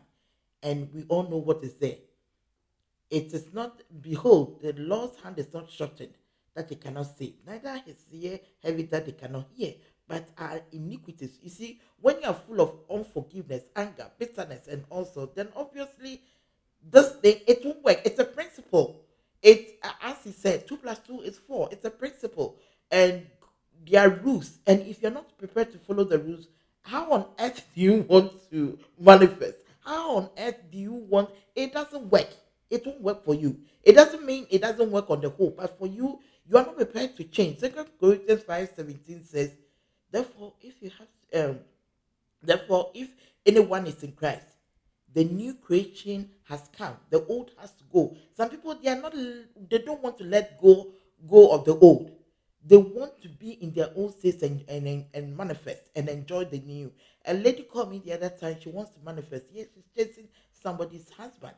[0.62, 1.96] And we all know what is there.
[3.10, 6.14] It is not, behold, the Lord's hand is not shortened
[6.54, 9.74] that he cannot save, neither his ear heavy that he cannot hear
[10.08, 11.38] but are iniquities.
[11.42, 16.22] You see, when you are full of unforgiveness, anger, bitterness, and also, then obviously
[16.90, 18.00] this thing it won't work.
[18.04, 19.02] It's a principle.
[19.42, 21.68] It's uh, as he said, two plus two is four.
[21.70, 22.56] It's a principle,
[22.90, 23.26] and
[23.86, 24.58] there are rules.
[24.66, 26.48] And if you're not prepared to follow the rules,
[26.82, 29.58] how on earth do you want to manifest?
[29.84, 31.30] How on earth do you want?
[31.54, 32.28] It doesn't work.
[32.70, 33.58] It won't work for you.
[33.82, 36.76] It doesn't mean it doesn't work on the whole, but for you, you are not
[36.76, 37.58] prepared to change.
[37.58, 39.52] Second Corinthians five seventeen says
[40.10, 41.58] Therefore, if you have, um,
[42.42, 43.08] therefore, if
[43.44, 44.46] anyone is in Christ,
[45.14, 46.96] the new creation has come.
[47.10, 48.16] The old has to go.
[48.36, 49.14] Some people they are not.
[49.14, 50.92] They don't want to let go
[51.28, 52.12] go of the old.
[52.64, 56.58] They want to be in their own state and, and, and manifest and enjoy the
[56.58, 56.92] new.
[57.24, 58.56] A lady called me the other time.
[58.60, 59.46] She wants to manifest.
[59.54, 61.54] Yes, she's chasing somebody's husband.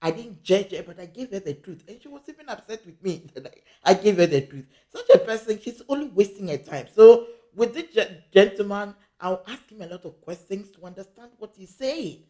[0.00, 1.84] I didn't judge her, but I gave her the truth.
[1.88, 3.46] And she was even upset with me that
[3.84, 4.66] I, I gave her the truth.
[4.92, 6.86] Such a person, she's only wasting her time.
[6.94, 11.74] So with this gentleman, I'll ask him a lot of questions to understand what he's
[11.74, 12.24] saying.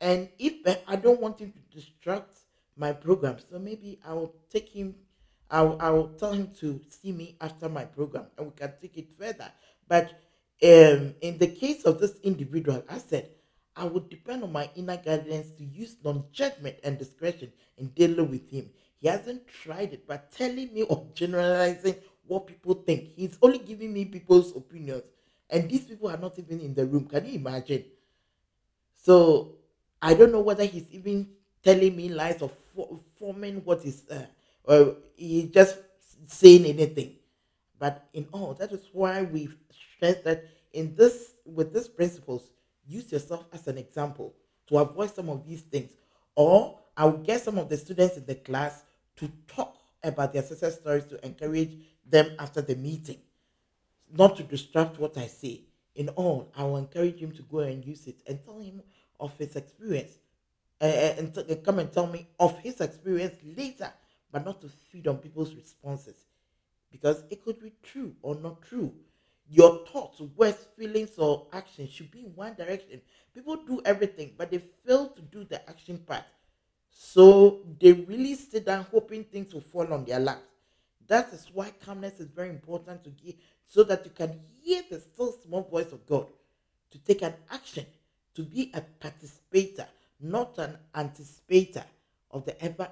[0.00, 0.54] And if
[0.88, 2.38] I don't want him to distract
[2.76, 4.94] my program, so maybe I'll take him,
[5.50, 9.12] I'll, I'll tell him to see me after my program and we can take it
[9.18, 9.52] further.
[9.86, 10.10] But
[10.62, 13.28] um, in the case of this individual, I said,
[13.76, 18.30] I would depend on my inner guidance to use non judgment and discretion in dealing
[18.30, 18.70] with him.
[19.00, 21.96] He hasn't tried it, but telling me or generalizing
[22.30, 23.10] what people think.
[23.16, 25.02] He's only giving me people's opinions.
[25.50, 27.06] And these people are not even in the room.
[27.06, 27.84] Can you imagine?
[28.96, 29.56] So
[30.00, 31.28] I don't know whether he's even
[31.62, 32.50] telling me lies or
[33.18, 34.26] forming what is, uh,
[34.64, 35.78] or he's just
[36.26, 37.16] saying anything.
[37.78, 39.48] But in all, that is why we
[39.96, 42.50] stress that in this, with these principles,
[42.86, 44.34] use yourself as an example
[44.68, 45.90] to avoid some of these things.
[46.36, 48.84] Or I will get some of the students in the class
[49.16, 51.70] to talk about their success stories to encourage
[52.08, 53.18] them after the meeting,
[54.12, 55.62] not to distract what I say.
[55.94, 58.82] In all, I will encourage him to go and use it and tell him
[59.18, 60.12] of his experience
[60.80, 63.92] uh, and t- come and tell me of his experience later,
[64.32, 66.16] but not to feed on people's responses
[66.90, 68.92] because it could be true or not true.
[69.48, 73.00] Your thoughts, words, feelings, or actions should be in one direction.
[73.34, 76.24] People do everything, but they fail to do the action part.
[76.90, 80.42] So they really sit down hoping things will fall on their laps.
[81.10, 83.34] That is why calmness is very important to give
[83.66, 86.28] so that you can hear the still small voice of God
[86.92, 87.84] to take an action,
[88.36, 89.88] to be a participator,
[90.20, 91.82] not an anticipator
[92.30, 92.88] of the ever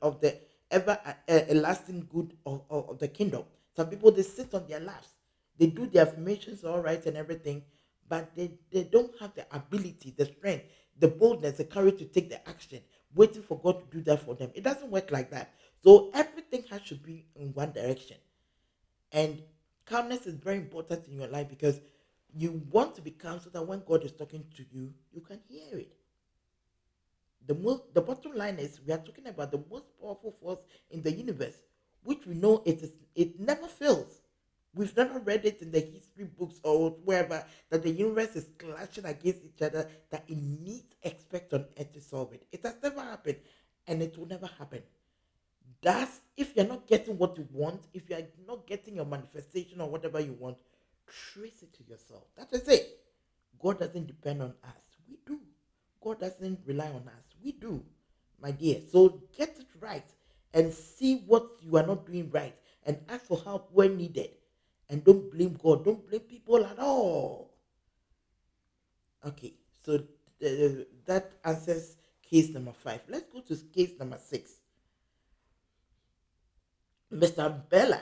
[0.00, 0.36] of the
[0.70, 0.96] ever
[1.28, 3.42] uh, lasting good of, of, of the kingdom.
[3.74, 5.08] Some people they sit on their laps,
[5.58, 7.64] they do their affirmations all right and everything,
[8.08, 10.66] but they, they don't have the ability, the strength,
[11.00, 12.78] the boldness, the courage to take the action,
[13.12, 14.52] waiting for God to do that for them.
[14.54, 15.52] It doesn't work like that.
[15.86, 18.16] So everything has to be in one direction.
[19.12, 19.40] And
[19.84, 21.80] calmness is very important in your life because
[22.34, 25.38] you want to be calm so that when God is talking to you, you can
[25.48, 25.94] hear it.
[27.46, 30.58] The most the bottom line is we are talking about the most powerful force
[30.90, 31.54] in the universe,
[32.02, 34.22] which we know it is it never fails.
[34.74, 39.04] We've never read it in the history books or wherever that the universe is clashing
[39.04, 42.44] against each other, that it needs expect on earth to solve it.
[42.50, 43.38] It has never happened
[43.86, 44.82] and it will never happen.
[45.82, 49.88] That's if you're not getting what you want, if you're not getting your manifestation or
[49.88, 50.56] whatever you want,
[51.06, 52.24] trace it to yourself.
[52.36, 52.98] That is it.
[53.58, 54.96] God doesn't depend on us.
[55.08, 55.40] We do.
[56.00, 57.24] God doesn't rely on us.
[57.42, 57.82] We do,
[58.40, 58.80] my dear.
[58.90, 60.04] So get it right
[60.52, 62.54] and see what you are not doing right
[62.84, 64.30] and ask for help when needed.
[64.88, 65.84] And don't blame God.
[65.84, 67.50] Don't blame people at all.
[69.26, 69.54] Okay,
[69.84, 73.00] so uh, that answers case number five.
[73.08, 74.52] Let's go to case number six.
[77.12, 77.62] Mr.
[77.68, 78.00] Bella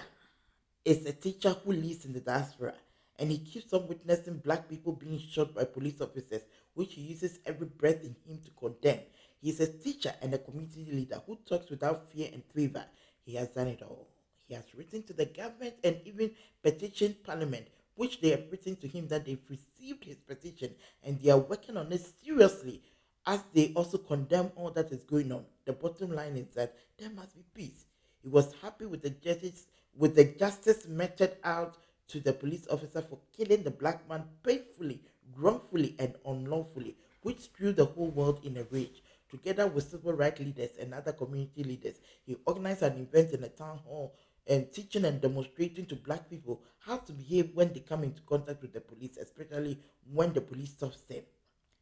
[0.82, 2.72] is a teacher who lives in the diaspora
[3.18, 6.40] and he keeps on witnessing black people being shot by police officers,
[6.72, 9.00] which he uses every breath in him to condemn.
[9.42, 12.82] He is a teacher and a community leader who talks without fear and favor.
[13.26, 14.08] He has done it all.
[14.48, 16.30] He has written to the government and even
[16.62, 21.30] petitioned parliament, which they have written to him that they've received his petition and they
[21.30, 22.80] are working on it seriously
[23.26, 25.44] as they also condemn all that is going on.
[25.66, 27.84] The bottom line is that there must be peace.
[28.24, 31.76] He was happy with the justice with the justice meted out
[32.08, 35.02] to the police officer for killing the black man painfully,
[35.36, 39.02] wrongfully, and unlawfully, which threw the whole world in a rage.
[39.30, 43.48] Together with civil rights leaders and other community leaders, he organized an event in a
[43.48, 44.14] town hall
[44.46, 48.62] and teaching and demonstrating to black people how to behave when they come into contact
[48.62, 49.78] with the police, especially
[50.12, 51.22] when the police stops them.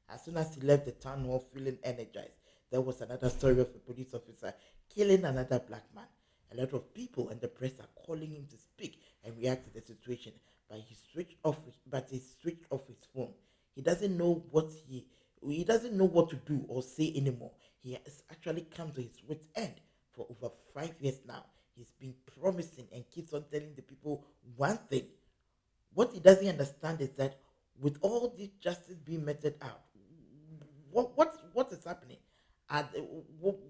[0.09, 2.41] As soon as he left the town hall feeling energized,
[2.71, 4.53] there was another story of a police officer
[4.95, 6.07] killing another black man.
[6.53, 9.73] A lot of people and the press are calling him to speak and react to
[9.73, 10.33] the situation,
[10.69, 11.59] but he switched off.
[11.89, 13.33] But he switched off his phone.
[13.75, 15.07] He doesn't know what he
[15.47, 17.53] he doesn't know what to do or say anymore.
[17.83, 19.75] He has actually come to his wit's end
[20.13, 21.45] for over five years now.
[21.75, 24.25] He's been promising and keeps on telling the people
[24.57, 25.07] one thing.
[25.95, 27.39] What he doesn't understand is that
[27.81, 29.81] with all this justice being meted out,
[30.91, 32.19] what what what is happening?
[32.71, 32.87] And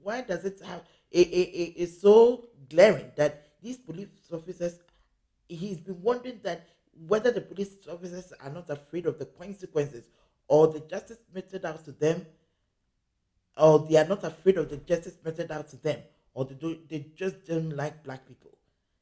[0.02, 4.78] why does it have it, it, it, it's so glaring that these police officers
[5.48, 6.66] he's been wondering that
[7.06, 10.04] whether the police officers are not afraid of the consequences
[10.48, 12.26] or the justice meted out to them
[13.56, 15.98] or they are not afraid of the justice meted out to them
[16.34, 18.50] or they, do, they just don't like black people.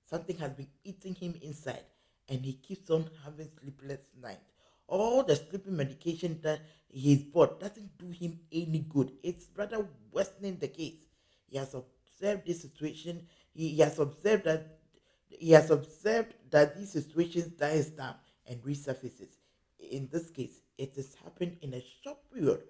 [0.05, 1.85] Something has been eating him inside
[2.29, 4.53] and he keeps on having sleepless nights.
[4.87, 9.13] All the sleeping medication that he's bought doesn't do him any good.
[9.23, 11.07] It's rather worsening the case.
[11.49, 11.75] He has
[12.21, 14.79] observed this situation he has observed that
[15.29, 18.15] he has observed that these situations dies down
[18.47, 19.31] and resurfaces.
[19.79, 22.61] In this case, it has happened in a short period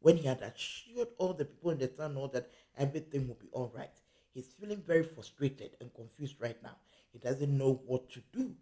[0.00, 3.48] when he had assured all the people in the town hall that everything will be
[3.52, 3.90] all right.
[4.32, 6.76] He's feeling very frustrated and confused right now.
[7.12, 8.54] He doesn't know what to do.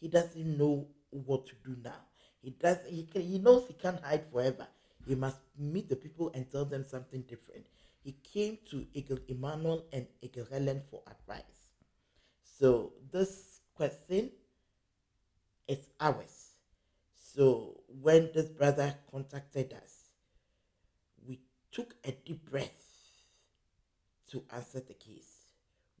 [0.00, 2.02] He doesn't know what to do now.
[2.42, 2.78] He does.
[2.88, 4.66] He can, He knows he can't hide forever.
[5.06, 7.66] He must meet the people and tell them something different.
[8.02, 8.86] He came to
[9.28, 10.06] Emmanuel and
[10.50, 11.44] Helen for advice.
[12.42, 14.30] So this question
[15.68, 16.50] is ours.
[17.14, 20.10] So when this brother contacted us,
[21.26, 21.40] we
[21.70, 22.80] took a deep breath
[24.30, 25.52] to answer the case.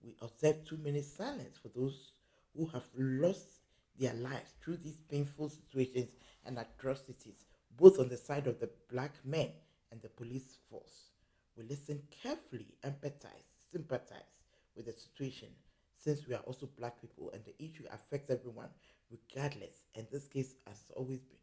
[0.02, 2.12] We observed two minutes silence for those
[2.56, 3.60] who have lost
[3.98, 6.10] their lives through these painful situations
[6.46, 7.44] and atrocities,
[7.76, 9.50] both on the side of the black men
[9.92, 11.09] and the police force.
[11.56, 14.36] We listen carefully, empathize, sympathize
[14.76, 15.48] with the situation
[15.96, 18.68] since we are also black people and the issue affects everyone
[19.10, 19.84] regardless.
[19.94, 21.38] And this case has always been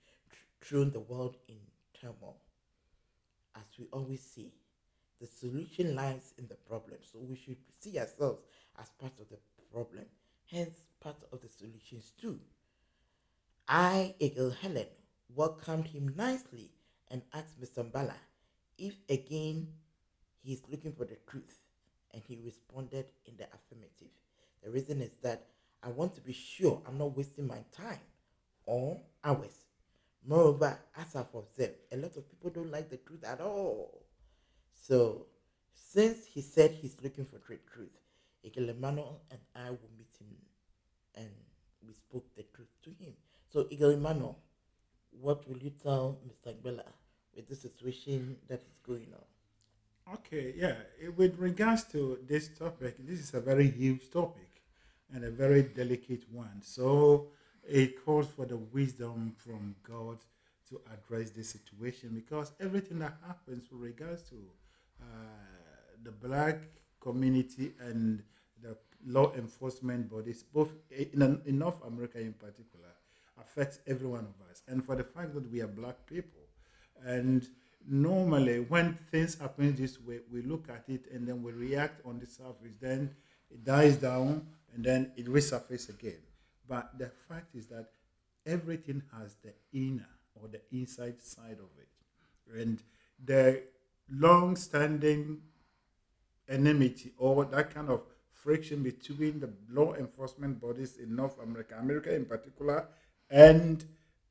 [0.62, 1.58] thrown the world in
[2.00, 2.38] turmoil.
[3.56, 4.52] As we always say,
[5.20, 6.98] the solution lies in the problem.
[7.02, 8.44] So we should see ourselves
[8.80, 9.38] as part of the
[9.72, 10.06] problem,
[10.52, 12.40] hence part of the solutions too.
[13.68, 14.88] I, Eagle Helen,
[15.36, 16.72] welcomed him nicely
[17.10, 17.90] and asked Mr.
[17.90, 18.14] Mbala
[18.78, 19.68] if again
[20.48, 21.66] he is looking for the truth,
[22.14, 24.14] and he responded in the affirmative.
[24.64, 25.44] The reason is that
[25.84, 28.00] I want to be sure I'm not wasting my time
[28.66, 29.66] or hours.
[30.26, 34.06] Moreover, as I've observed, a lot of people don't like the truth at all.
[34.72, 35.26] So,
[35.74, 37.90] since he said he's looking for great truth,
[38.42, 40.34] Emmanuel and I will meet him
[41.16, 41.30] and
[41.86, 43.12] we spoke the truth to him.
[43.52, 44.40] So, Emmanuel,
[45.12, 46.54] what will you tell Mr.
[46.64, 46.86] Bella
[47.36, 49.37] with the situation that is going on?
[50.14, 50.76] Okay, yeah.
[51.18, 54.62] With regards to this topic, this is a very huge topic
[55.14, 56.62] and a very delicate one.
[56.62, 57.28] So
[57.68, 60.20] it calls for the wisdom from God
[60.70, 64.36] to address this situation because everything that happens with regards to
[65.02, 65.06] uh,
[66.04, 66.60] the black
[67.02, 68.24] community and
[68.62, 72.94] the law enforcement bodies, both in, in North America in particular,
[73.42, 74.64] affects every one of us.
[74.70, 76.40] And for the fact that we are black people,
[77.06, 77.46] and
[77.86, 82.20] normally when things happen this way, we look at it and then we react on
[82.20, 82.74] the surface.
[82.80, 83.16] Then
[83.50, 86.20] it dies down and then it resurfaces again.
[86.68, 87.88] But the fact is that
[88.46, 92.60] everything has the inner or the inside side of it.
[92.62, 92.82] And
[93.24, 93.64] the
[94.10, 95.42] long standing
[96.48, 98.02] enmity or that kind of
[98.32, 102.88] friction between the law enforcement bodies in North America, America in particular,
[103.30, 103.84] and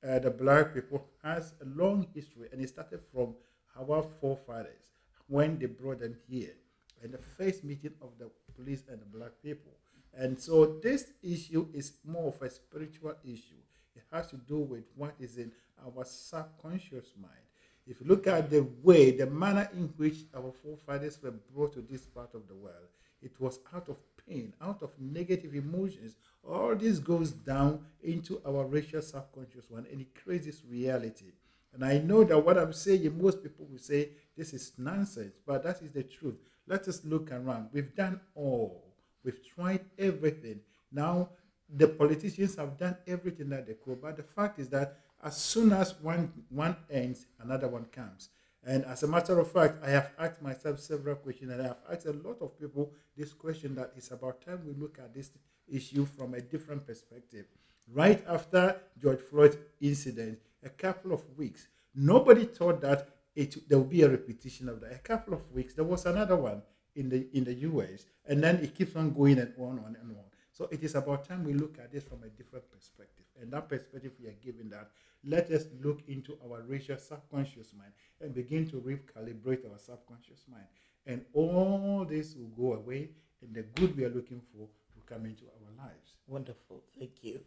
[0.06, 2.48] uh, the black people has a long history.
[2.52, 3.34] And it started from
[3.78, 4.88] our forefathers
[5.28, 6.54] when they brought them here
[7.02, 9.72] and the first meeting of the police and the black people.
[10.14, 13.60] And so this issue is more of a spiritual issue.
[13.94, 15.52] It has to do with what is in
[15.84, 17.45] our subconscious mind.
[17.86, 21.80] If you look at the way, the manner in which our forefathers were brought to
[21.82, 22.88] this part of the world,
[23.22, 23.96] it was out of
[24.28, 26.16] pain, out of negative emotions.
[26.42, 31.32] All this goes down into our racial subconscious one and it creates this reality.
[31.72, 35.62] And I know that what I'm saying, most people will say this is nonsense, but
[35.62, 36.36] that is the truth.
[36.66, 37.68] Let us look around.
[37.72, 40.60] We've done all, we've tried everything.
[40.90, 41.30] Now,
[41.68, 45.72] the politicians have done everything that they could, but the fact is that as soon
[45.72, 48.28] as one, one ends, another one comes.
[48.64, 51.78] And as a matter of fact, I have asked myself several questions, and I have
[51.92, 55.30] asked a lot of people this question that it's about time we look at this
[55.66, 57.46] issue from a different perspective.
[57.92, 63.84] Right after George Floyd incident, a couple of weeks, nobody thought that it there will
[63.84, 64.92] be a repetition of that.
[64.92, 66.62] A couple of weeks, there was another one
[66.94, 70.10] in the in the US, and then it keeps on going and and on and
[70.16, 70.24] on.
[70.56, 73.26] So it is about time we look at this from a different perspective.
[73.38, 74.90] And that perspective we are given that
[75.22, 77.92] let us look into our racial subconscious mind
[78.22, 80.64] and begin to recalibrate our subconscious mind.
[81.04, 83.10] And all this will go away,
[83.42, 86.14] and the good we are looking for will come into our lives.
[86.26, 86.82] Wonderful.
[86.98, 87.40] Thank you.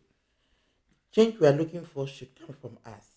[1.11, 3.07] Change we are looking for should come from us.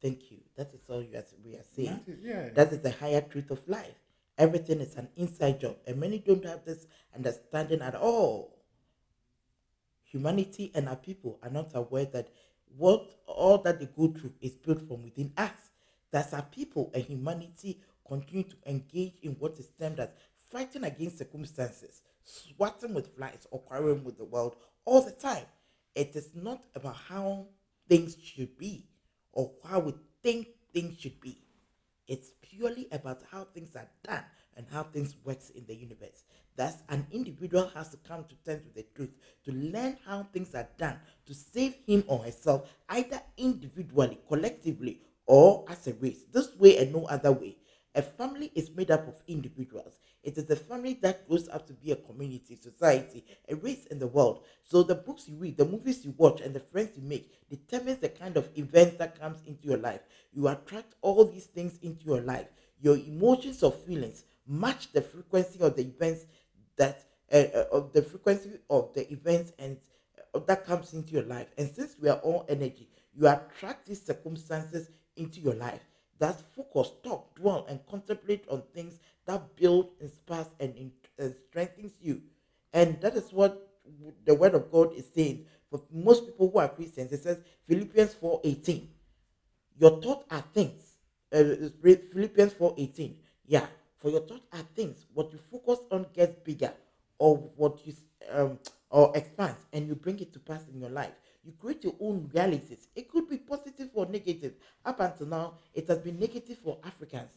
[0.00, 0.38] Thank you.
[0.56, 2.02] That is all you are, we are saying.
[2.06, 2.48] That is, yeah.
[2.50, 3.98] That is the higher truth of life.
[4.38, 8.59] Everything is an inside job, and many don't have this understanding at all.
[10.10, 12.28] Humanity and our people are not aware that
[12.76, 15.70] what all that they go through is built from within us.
[16.10, 20.08] That's our people and humanity continue to engage in what is termed as
[20.50, 25.44] fighting against circumstances, swatting with flies, or quarreling with the world all the time.
[25.94, 27.46] It is not about how
[27.88, 28.88] things should be
[29.32, 29.94] or how we
[30.24, 31.38] think things should be.
[32.08, 34.24] It's purely about how things are done
[34.56, 36.24] and how things works in the universe.
[36.56, 40.54] Thus, an individual has to come to terms with the truth, to learn how things
[40.54, 46.24] are done, to save him or herself, either individually, collectively, or as a race.
[46.32, 47.56] This way and no other way.
[47.94, 49.98] A family is made up of individuals.
[50.22, 53.98] It is a family that grows up to be a community, society, a race in
[53.98, 54.44] the world.
[54.62, 57.98] So the books you read, the movies you watch, and the friends you make determines
[57.98, 60.00] the kind of events that comes into your life.
[60.32, 62.46] You attract all these things into your life.
[62.80, 66.26] Your emotions or feelings match the frequency of the events
[66.76, 69.76] that uh, uh, of the frequency of the events and
[70.34, 71.46] uh, that comes into your life.
[71.56, 75.80] And since we are all energy, you attract these circumstances into your life.
[76.18, 82.20] That focus, talk, dwell, and contemplate on things that build, inspires, and, in, strengthens you.
[82.72, 83.68] And that is what
[84.24, 85.46] the word of God is saying.
[85.70, 87.38] For most people who are Christians, it says
[87.68, 88.88] Philippians 4:18.
[89.78, 90.82] Your thoughts are things.
[91.32, 93.14] Uh, Philippians 4:18.
[93.46, 93.66] Yeah,
[94.00, 95.06] for your thoughts are things.
[95.14, 96.72] What you focus on gets bigger,
[97.18, 97.94] or what you
[98.30, 98.58] um
[98.90, 101.12] or expands, and you bring it to pass in your life.
[101.44, 102.88] You create your own realities.
[102.96, 104.54] It could be positive or negative.
[104.84, 107.30] Up until now, it has been negative for Africans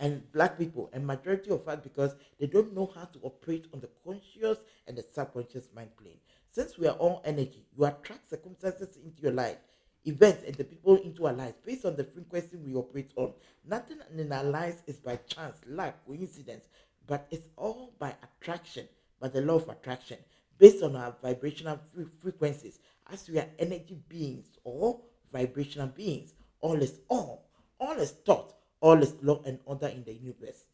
[0.00, 3.80] and black people and majority of us because they don't know how to operate on
[3.80, 4.58] the conscious
[4.88, 6.18] and the subconscious mind plane
[6.50, 9.58] since we are all energy you attract circumstances into your life
[10.06, 13.32] events and the people into our lives based on the frequency we operate on
[13.68, 16.66] nothing in our lives is by chance luck coincidence
[17.06, 18.86] but it's all by attraction
[19.20, 20.16] by the law of attraction
[20.58, 22.78] based on our vibrational fre- frequencies
[23.12, 25.00] as we are energy beings or
[25.32, 27.46] vibrational beings all is all
[27.78, 30.64] all is thought all is law and order in the universe.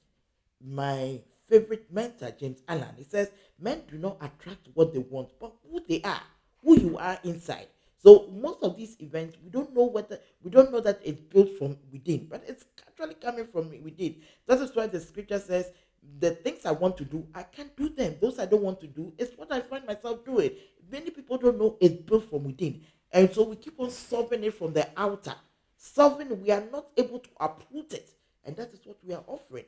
[0.64, 5.52] My favorite mentor, James Allen, he says, Men do not attract what they want, but
[5.68, 6.22] who they are,
[6.62, 7.68] who you are inside.
[7.98, 11.50] So most of these events, we don't know whether we don't know that it's built
[11.58, 14.22] from within, but it's actually coming from within.
[14.46, 15.72] That is why the scripture says,
[16.18, 18.16] "The things I want to do, I can't do them.
[18.20, 20.50] Those I don't want to do, is what I find myself doing."
[20.90, 24.54] Many people don't know it's built from within, and so we keep on solving it
[24.54, 25.34] from the outer
[25.76, 28.10] solving, we are not able to uproot it.
[28.44, 29.64] And that is what we are offering.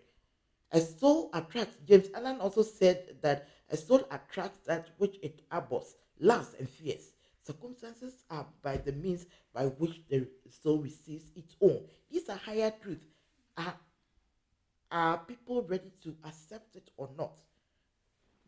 [0.72, 5.96] A soul attracts, James Allen also said that a soul attracts that which it abhors,
[6.20, 7.12] loves, and fears.
[7.48, 9.24] Circumstances are by the means
[9.54, 11.80] by which the soul receives its own.
[12.10, 13.06] These are higher truths.
[13.56, 13.74] Are,
[14.92, 17.40] are people ready to accept it or not?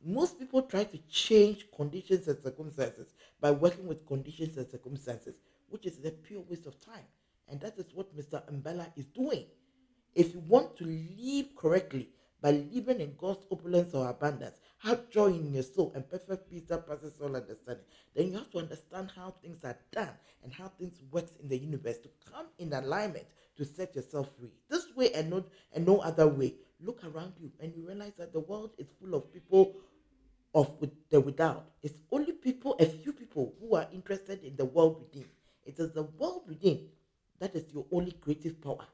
[0.05, 5.37] Most people try to change conditions and circumstances by working with conditions and circumstances,
[5.71, 7.07] which is a pure waste of time.
[7.49, 8.43] And that is what Mr.
[8.53, 9.47] Mbella is doing.
[10.15, 12.11] If you want to live correctly
[12.43, 16.63] by living in God's opulence or abundance, have joy in your soul and perfect peace
[16.69, 20.11] that passes all understanding, then you have to understand how things are done
[20.43, 23.27] and how things works in the universe to come in alignment
[23.57, 24.53] to set yourself free.
[24.69, 26.55] This way and not and no other way.
[26.83, 29.77] Look around you and you realize that the world is full of people
[30.55, 30.69] of
[31.11, 31.67] the without.
[31.83, 35.29] It's only people, a few people who are interested in the world within.
[35.65, 36.89] It is the world within
[37.41, 38.87] that is your only creative power.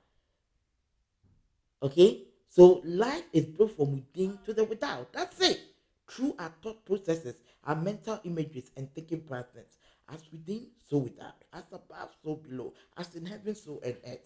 [1.83, 2.23] Okay?
[2.49, 5.13] So life is built from within to the without.
[5.13, 5.61] That's it.
[6.09, 9.79] Through our thought processes, our mental images and thinking patterns.
[10.09, 11.43] As within, so without.
[11.53, 12.75] As above, so below.
[12.97, 14.21] As in heaven, so on earth.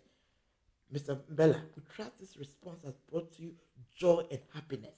[0.93, 1.19] Mr.
[1.29, 3.55] Bella, we trust this response has brought you
[3.97, 4.95] joy and happiness.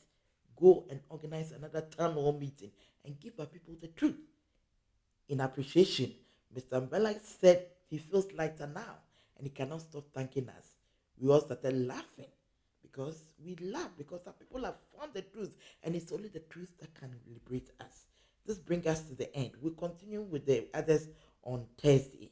[0.56, 2.70] Go and organize another town hall meeting
[3.04, 4.16] and give our people the truth.
[5.28, 6.12] In appreciation,
[6.56, 6.88] Mr.
[6.88, 8.96] Bella said he feels lighter now
[9.36, 10.74] and he cannot stop thanking us.
[11.18, 12.26] We all started laughing
[12.92, 16.72] because we laugh because our people have found the truth and it's only the truth
[16.80, 18.06] that can liberate us.
[18.46, 19.52] This brings us to the end.
[19.60, 21.08] We continue with the others
[21.42, 22.30] on Thursday.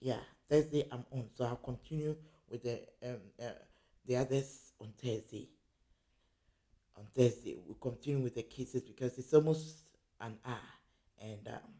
[0.00, 0.18] Yeah,
[0.48, 2.16] Thursday I'm on, so I'll continue
[2.50, 3.50] with the um uh,
[4.06, 5.48] the others on Thursday.
[6.96, 9.76] On Thursday, we'll continue with the cases because it's almost
[10.20, 10.56] an hour
[11.20, 11.70] and um,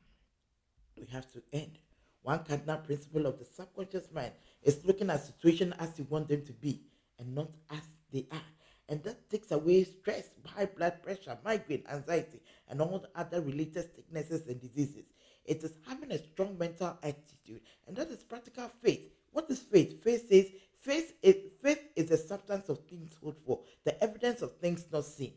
[0.97, 1.79] we have to end.
[2.23, 4.33] One cardinal principle of the subconscious mind
[4.63, 6.83] is looking at situation as you want them to be
[7.19, 8.43] and not as they are.
[8.89, 13.95] And that takes away stress, high blood pressure, migraine, anxiety, and all the other related
[13.95, 15.05] sicknesses and diseases.
[15.45, 19.11] It is having a strong mental attitude, and that is practical faith.
[19.33, 20.03] What is faith?
[20.03, 24.57] Faith says faith is, faith is the substance of things hoped for, the evidence of
[24.57, 25.33] things not seen.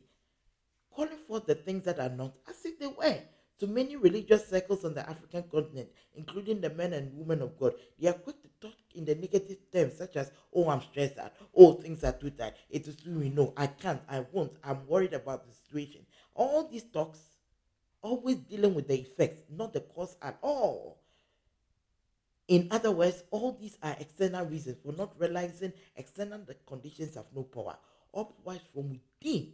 [0.93, 3.19] Calling forth the things that are not as if they were.
[3.61, 7.75] To many religious circles on the African continent, including the men and women of God,
[7.99, 11.33] they are quick to talk in the negative terms, such as, oh, I'm stressed out,
[11.55, 14.87] oh, things are too tight, it is too, we know, I can't, I won't, I'm
[14.87, 16.07] worried about the situation.
[16.33, 17.19] All these talks
[18.01, 20.97] always dealing with the effects, not the cause at all.
[22.47, 27.25] In other words, all these are external reasons for not realizing external the conditions have
[27.35, 27.77] no power.
[28.11, 29.53] Otherwise, from within,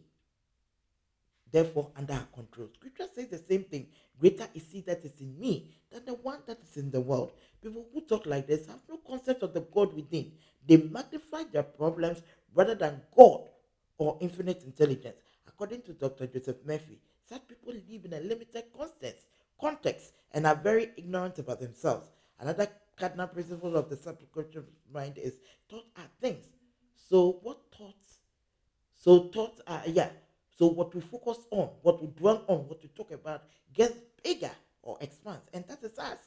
[1.51, 2.69] therefore under our control.
[2.75, 3.87] Scripture says the same thing.
[4.19, 7.31] Greater is he that is in me than the one that is in the world.
[7.61, 10.31] People who talk like this have no concept of the God within.
[10.67, 12.21] They magnify their problems
[12.53, 13.49] rather than God
[13.97, 15.17] or infinite intelligence.
[15.47, 16.27] According to Dr.
[16.27, 19.27] Joseph Murphy, such people live in a limited context,
[19.59, 22.07] context and are very ignorant about themselves.
[22.39, 22.67] Another
[22.97, 25.39] cardinal principle of the subconscious mind is
[25.69, 26.45] thoughts are things.
[26.95, 28.19] So what thoughts?
[28.93, 30.09] So thoughts are yeah
[30.57, 33.43] so what we focus on, what we dwell on, what we talk about
[33.73, 34.51] gets bigger
[34.81, 35.47] or expands.
[35.53, 36.17] And that is us.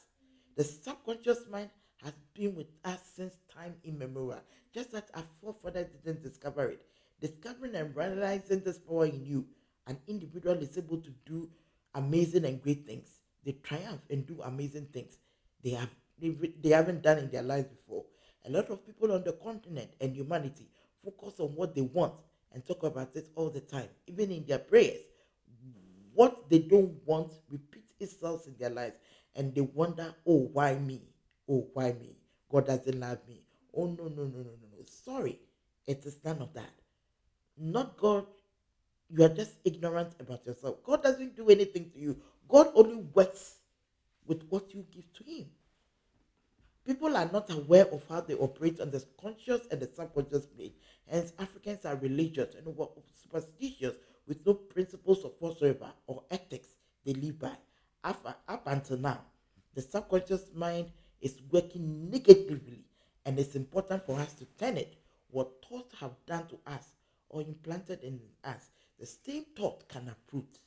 [0.55, 1.69] The subconscious mind
[2.03, 4.41] has been with us since time immemorial.
[4.73, 6.85] Just that our forefathers didn't discover it.
[7.19, 9.45] Discovering and realizing this power in you,
[9.87, 11.49] an individual is able to do
[11.93, 13.09] amazing and great things.
[13.43, 15.17] They triumph and do amazing things
[15.63, 16.29] they have they,
[16.61, 18.05] they haven't done in their lives before.
[18.45, 20.67] A lot of people on the continent and humanity
[21.03, 22.13] focus on what they want
[22.53, 25.01] and talk about it all the time, even in their prayers.
[26.13, 28.97] What they don't want repeats itself in their lives,
[29.35, 31.01] and they wonder, oh, why me?
[31.49, 32.17] Oh, why me?
[32.51, 33.45] God doesn't love me.
[33.73, 34.85] Oh, no, no, no, no, no, no.
[34.85, 35.39] Sorry,
[35.87, 36.69] it is none of that.
[37.57, 38.25] Not God.
[39.09, 40.83] You are just ignorant about yourself.
[40.83, 42.17] God doesn't do anything to you.
[42.47, 43.55] God only works
[44.25, 45.45] with what you give to Him.
[46.85, 50.73] People are not aware of how they operate on the conscious and the subconscious plane.
[51.07, 52.65] Hence, Africans are religious and
[53.21, 53.95] superstitious
[54.27, 56.69] with no principles of whatsoever or ethics
[57.05, 57.55] they live by.
[58.03, 59.21] Up, until now,
[59.75, 62.83] the subconscious mind is working negatively,
[63.25, 64.95] and it's important for us to turn it.
[65.29, 66.93] What thoughts have done to us
[67.29, 70.57] or implanted in us, the same thought can uproot.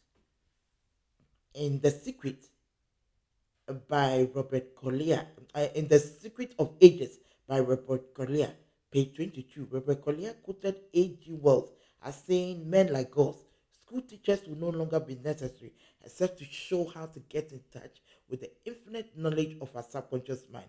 [1.54, 2.46] In The Secret
[3.88, 8.52] by Robert Collier, uh, in The Secret of Ages by Robert Collier,
[8.90, 11.32] page 22, Robert Collier quoted A.G.
[11.40, 11.70] Wells
[12.02, 13.36] as saying, Men like us,
[13.80, 18.02] school teachers will no longer be necessary except to show how to get in touch
[18.28, 20.68] with the infinite knowledge of our subconscious mind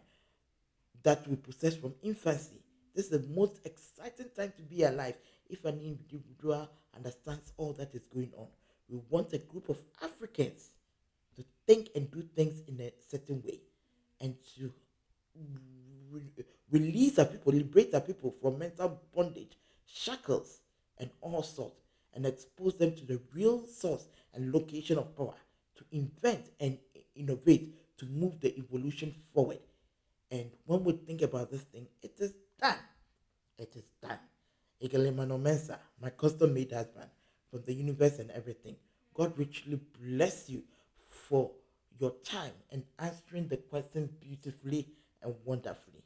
[1.03, 2.61] that we possess from infancy.
[2.95, 5.15] This is the most exciting time to be alive
[5.49, 8.47] if an individual understands all that is going on.
[8.87, 10.69] We want a group of Africans
[11.67, 13.59] think and do things in a certain way
[14.21, 14.71] and to
[16.11, 20.59] re- release our people, liberate our people from mental bondage, shackles,
[20.97, 21.81] and all sorts,
[22.13, 25.35] and expose them to the real source and location of power
[25.75, 26.77] to invent and
[27.15, 29.59] innovate to move the evolution forward.
[30.31, 32.77] And when we think about this thing, it is done.
[33.57, 34.19] It is done.
[34.79, 37.09] Eagle Emmanuel Mensah, my custom made husband
[37.49, 38.75] from the universe and everything.
[39.13, 40.63] God richly bless you
[41.27, 41.51] for
[41.99, 44.87] your time and answering the questions beautifully
[45.21, 46.03] and wonderfully.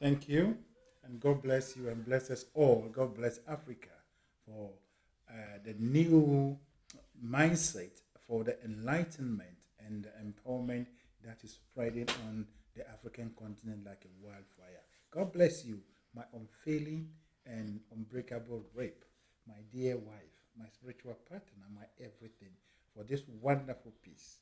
[0.00, 0.56] Thank you.
[1.04, 2.88] And God bless you and bless us all.
[2.92, 3.90] God bless Africa
[4.44, 4.70] for
[5.30, 6.58] uh, the new
[7.24, 9.56] mindset, for the enlightenment
[9.86, 10.86] and the empowerment
[11.24, 14.82] that is spreading on the African continent like a wildfire.
[15.12, 15.80] God bless you,
[16.14, 17.08] my unfailing
[17.46, 19.04] and unbreakable rape,
[19.46, 22.50] my dear wife, my spiritual partner, my everything,
[22.96, 24.38] for this wonderful peace.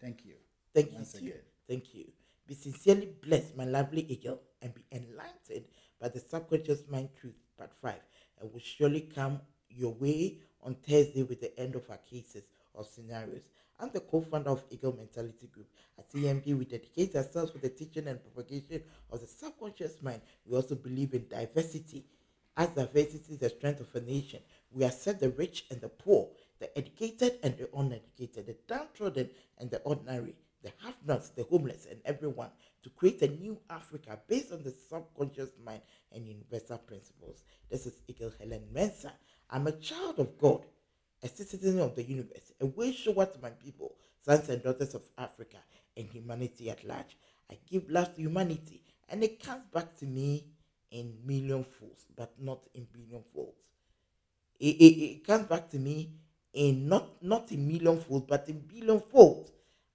[0.00, 0.34] Thank you.
[0.74, 1.28] Thank Once you.
[1.28, 1.40] again.
[1.68, 2.04] Thank you.
[2.46, 5.64] Be sincerely blessed, my lovely eagle, and be enlightened
[6.00, 7.94] by the subconscious mind truth, part 5,
[8.40, 9.40] and will surely come
[9.70, 12.42] your way on Thursday with the end of our cases
[12.74, 13.42] or scenarios.
[13.80, 15.66] I'm the co-founder of Eagle Mentality Group.
[15.98, 20.20] At EMG, we dedicate ourselves to the teaching and propagation of the subconscious mind.
[20.46, 22.04] We also believe in diversity.
[22.56, 24.40] As diversity is the strength of a nation,
[24.70, 26.28] we accept the rich and the poor,
[26.60, 32.00] the educated and the uneducated, the downtrodden and the ordinary, the have-nots, the homeless, and
[32.04, 32.50] everyone
[32.82, 35.80] to create a new Africa based on the subconscious mind
[36.12, 37.44] and universal principles.
[37.70, 39.12] This is Eagle Helen Mensah.
[39.50, 40.64] I'm a child of God,
[41.22, 43.94] a citizen of the universe, a way shower to my people,
[44.24, 45.58] sons and daughters of Africa,
[45.96, 47.16] and humanity at large.
[47.50, 50.46] I give love to humanity, and it comes back to me
[50.90, 53.58] in million folds, but not in billion folds.
[54.58, 56.12] It, it, it comes back to me
[56.54, 59.50] in not not in million folds, but in billion folds.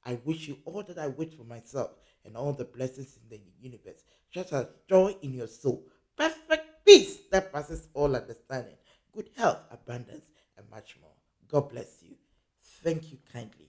[0.05, 1.91] I wish you all that I wish for myself
[2.26, 4.03] and all the blessings in the universe,
[4.34, 5.86] such as joy in your soul,
[6.18, 8.76] perfect peace that passes all understanding,
[9.14, 10.26] good health, abundance,
[10.57, 11.12] and much more.
[11.47, 12.16] God bless you.
[12.62, 13.68] Thank you kindly.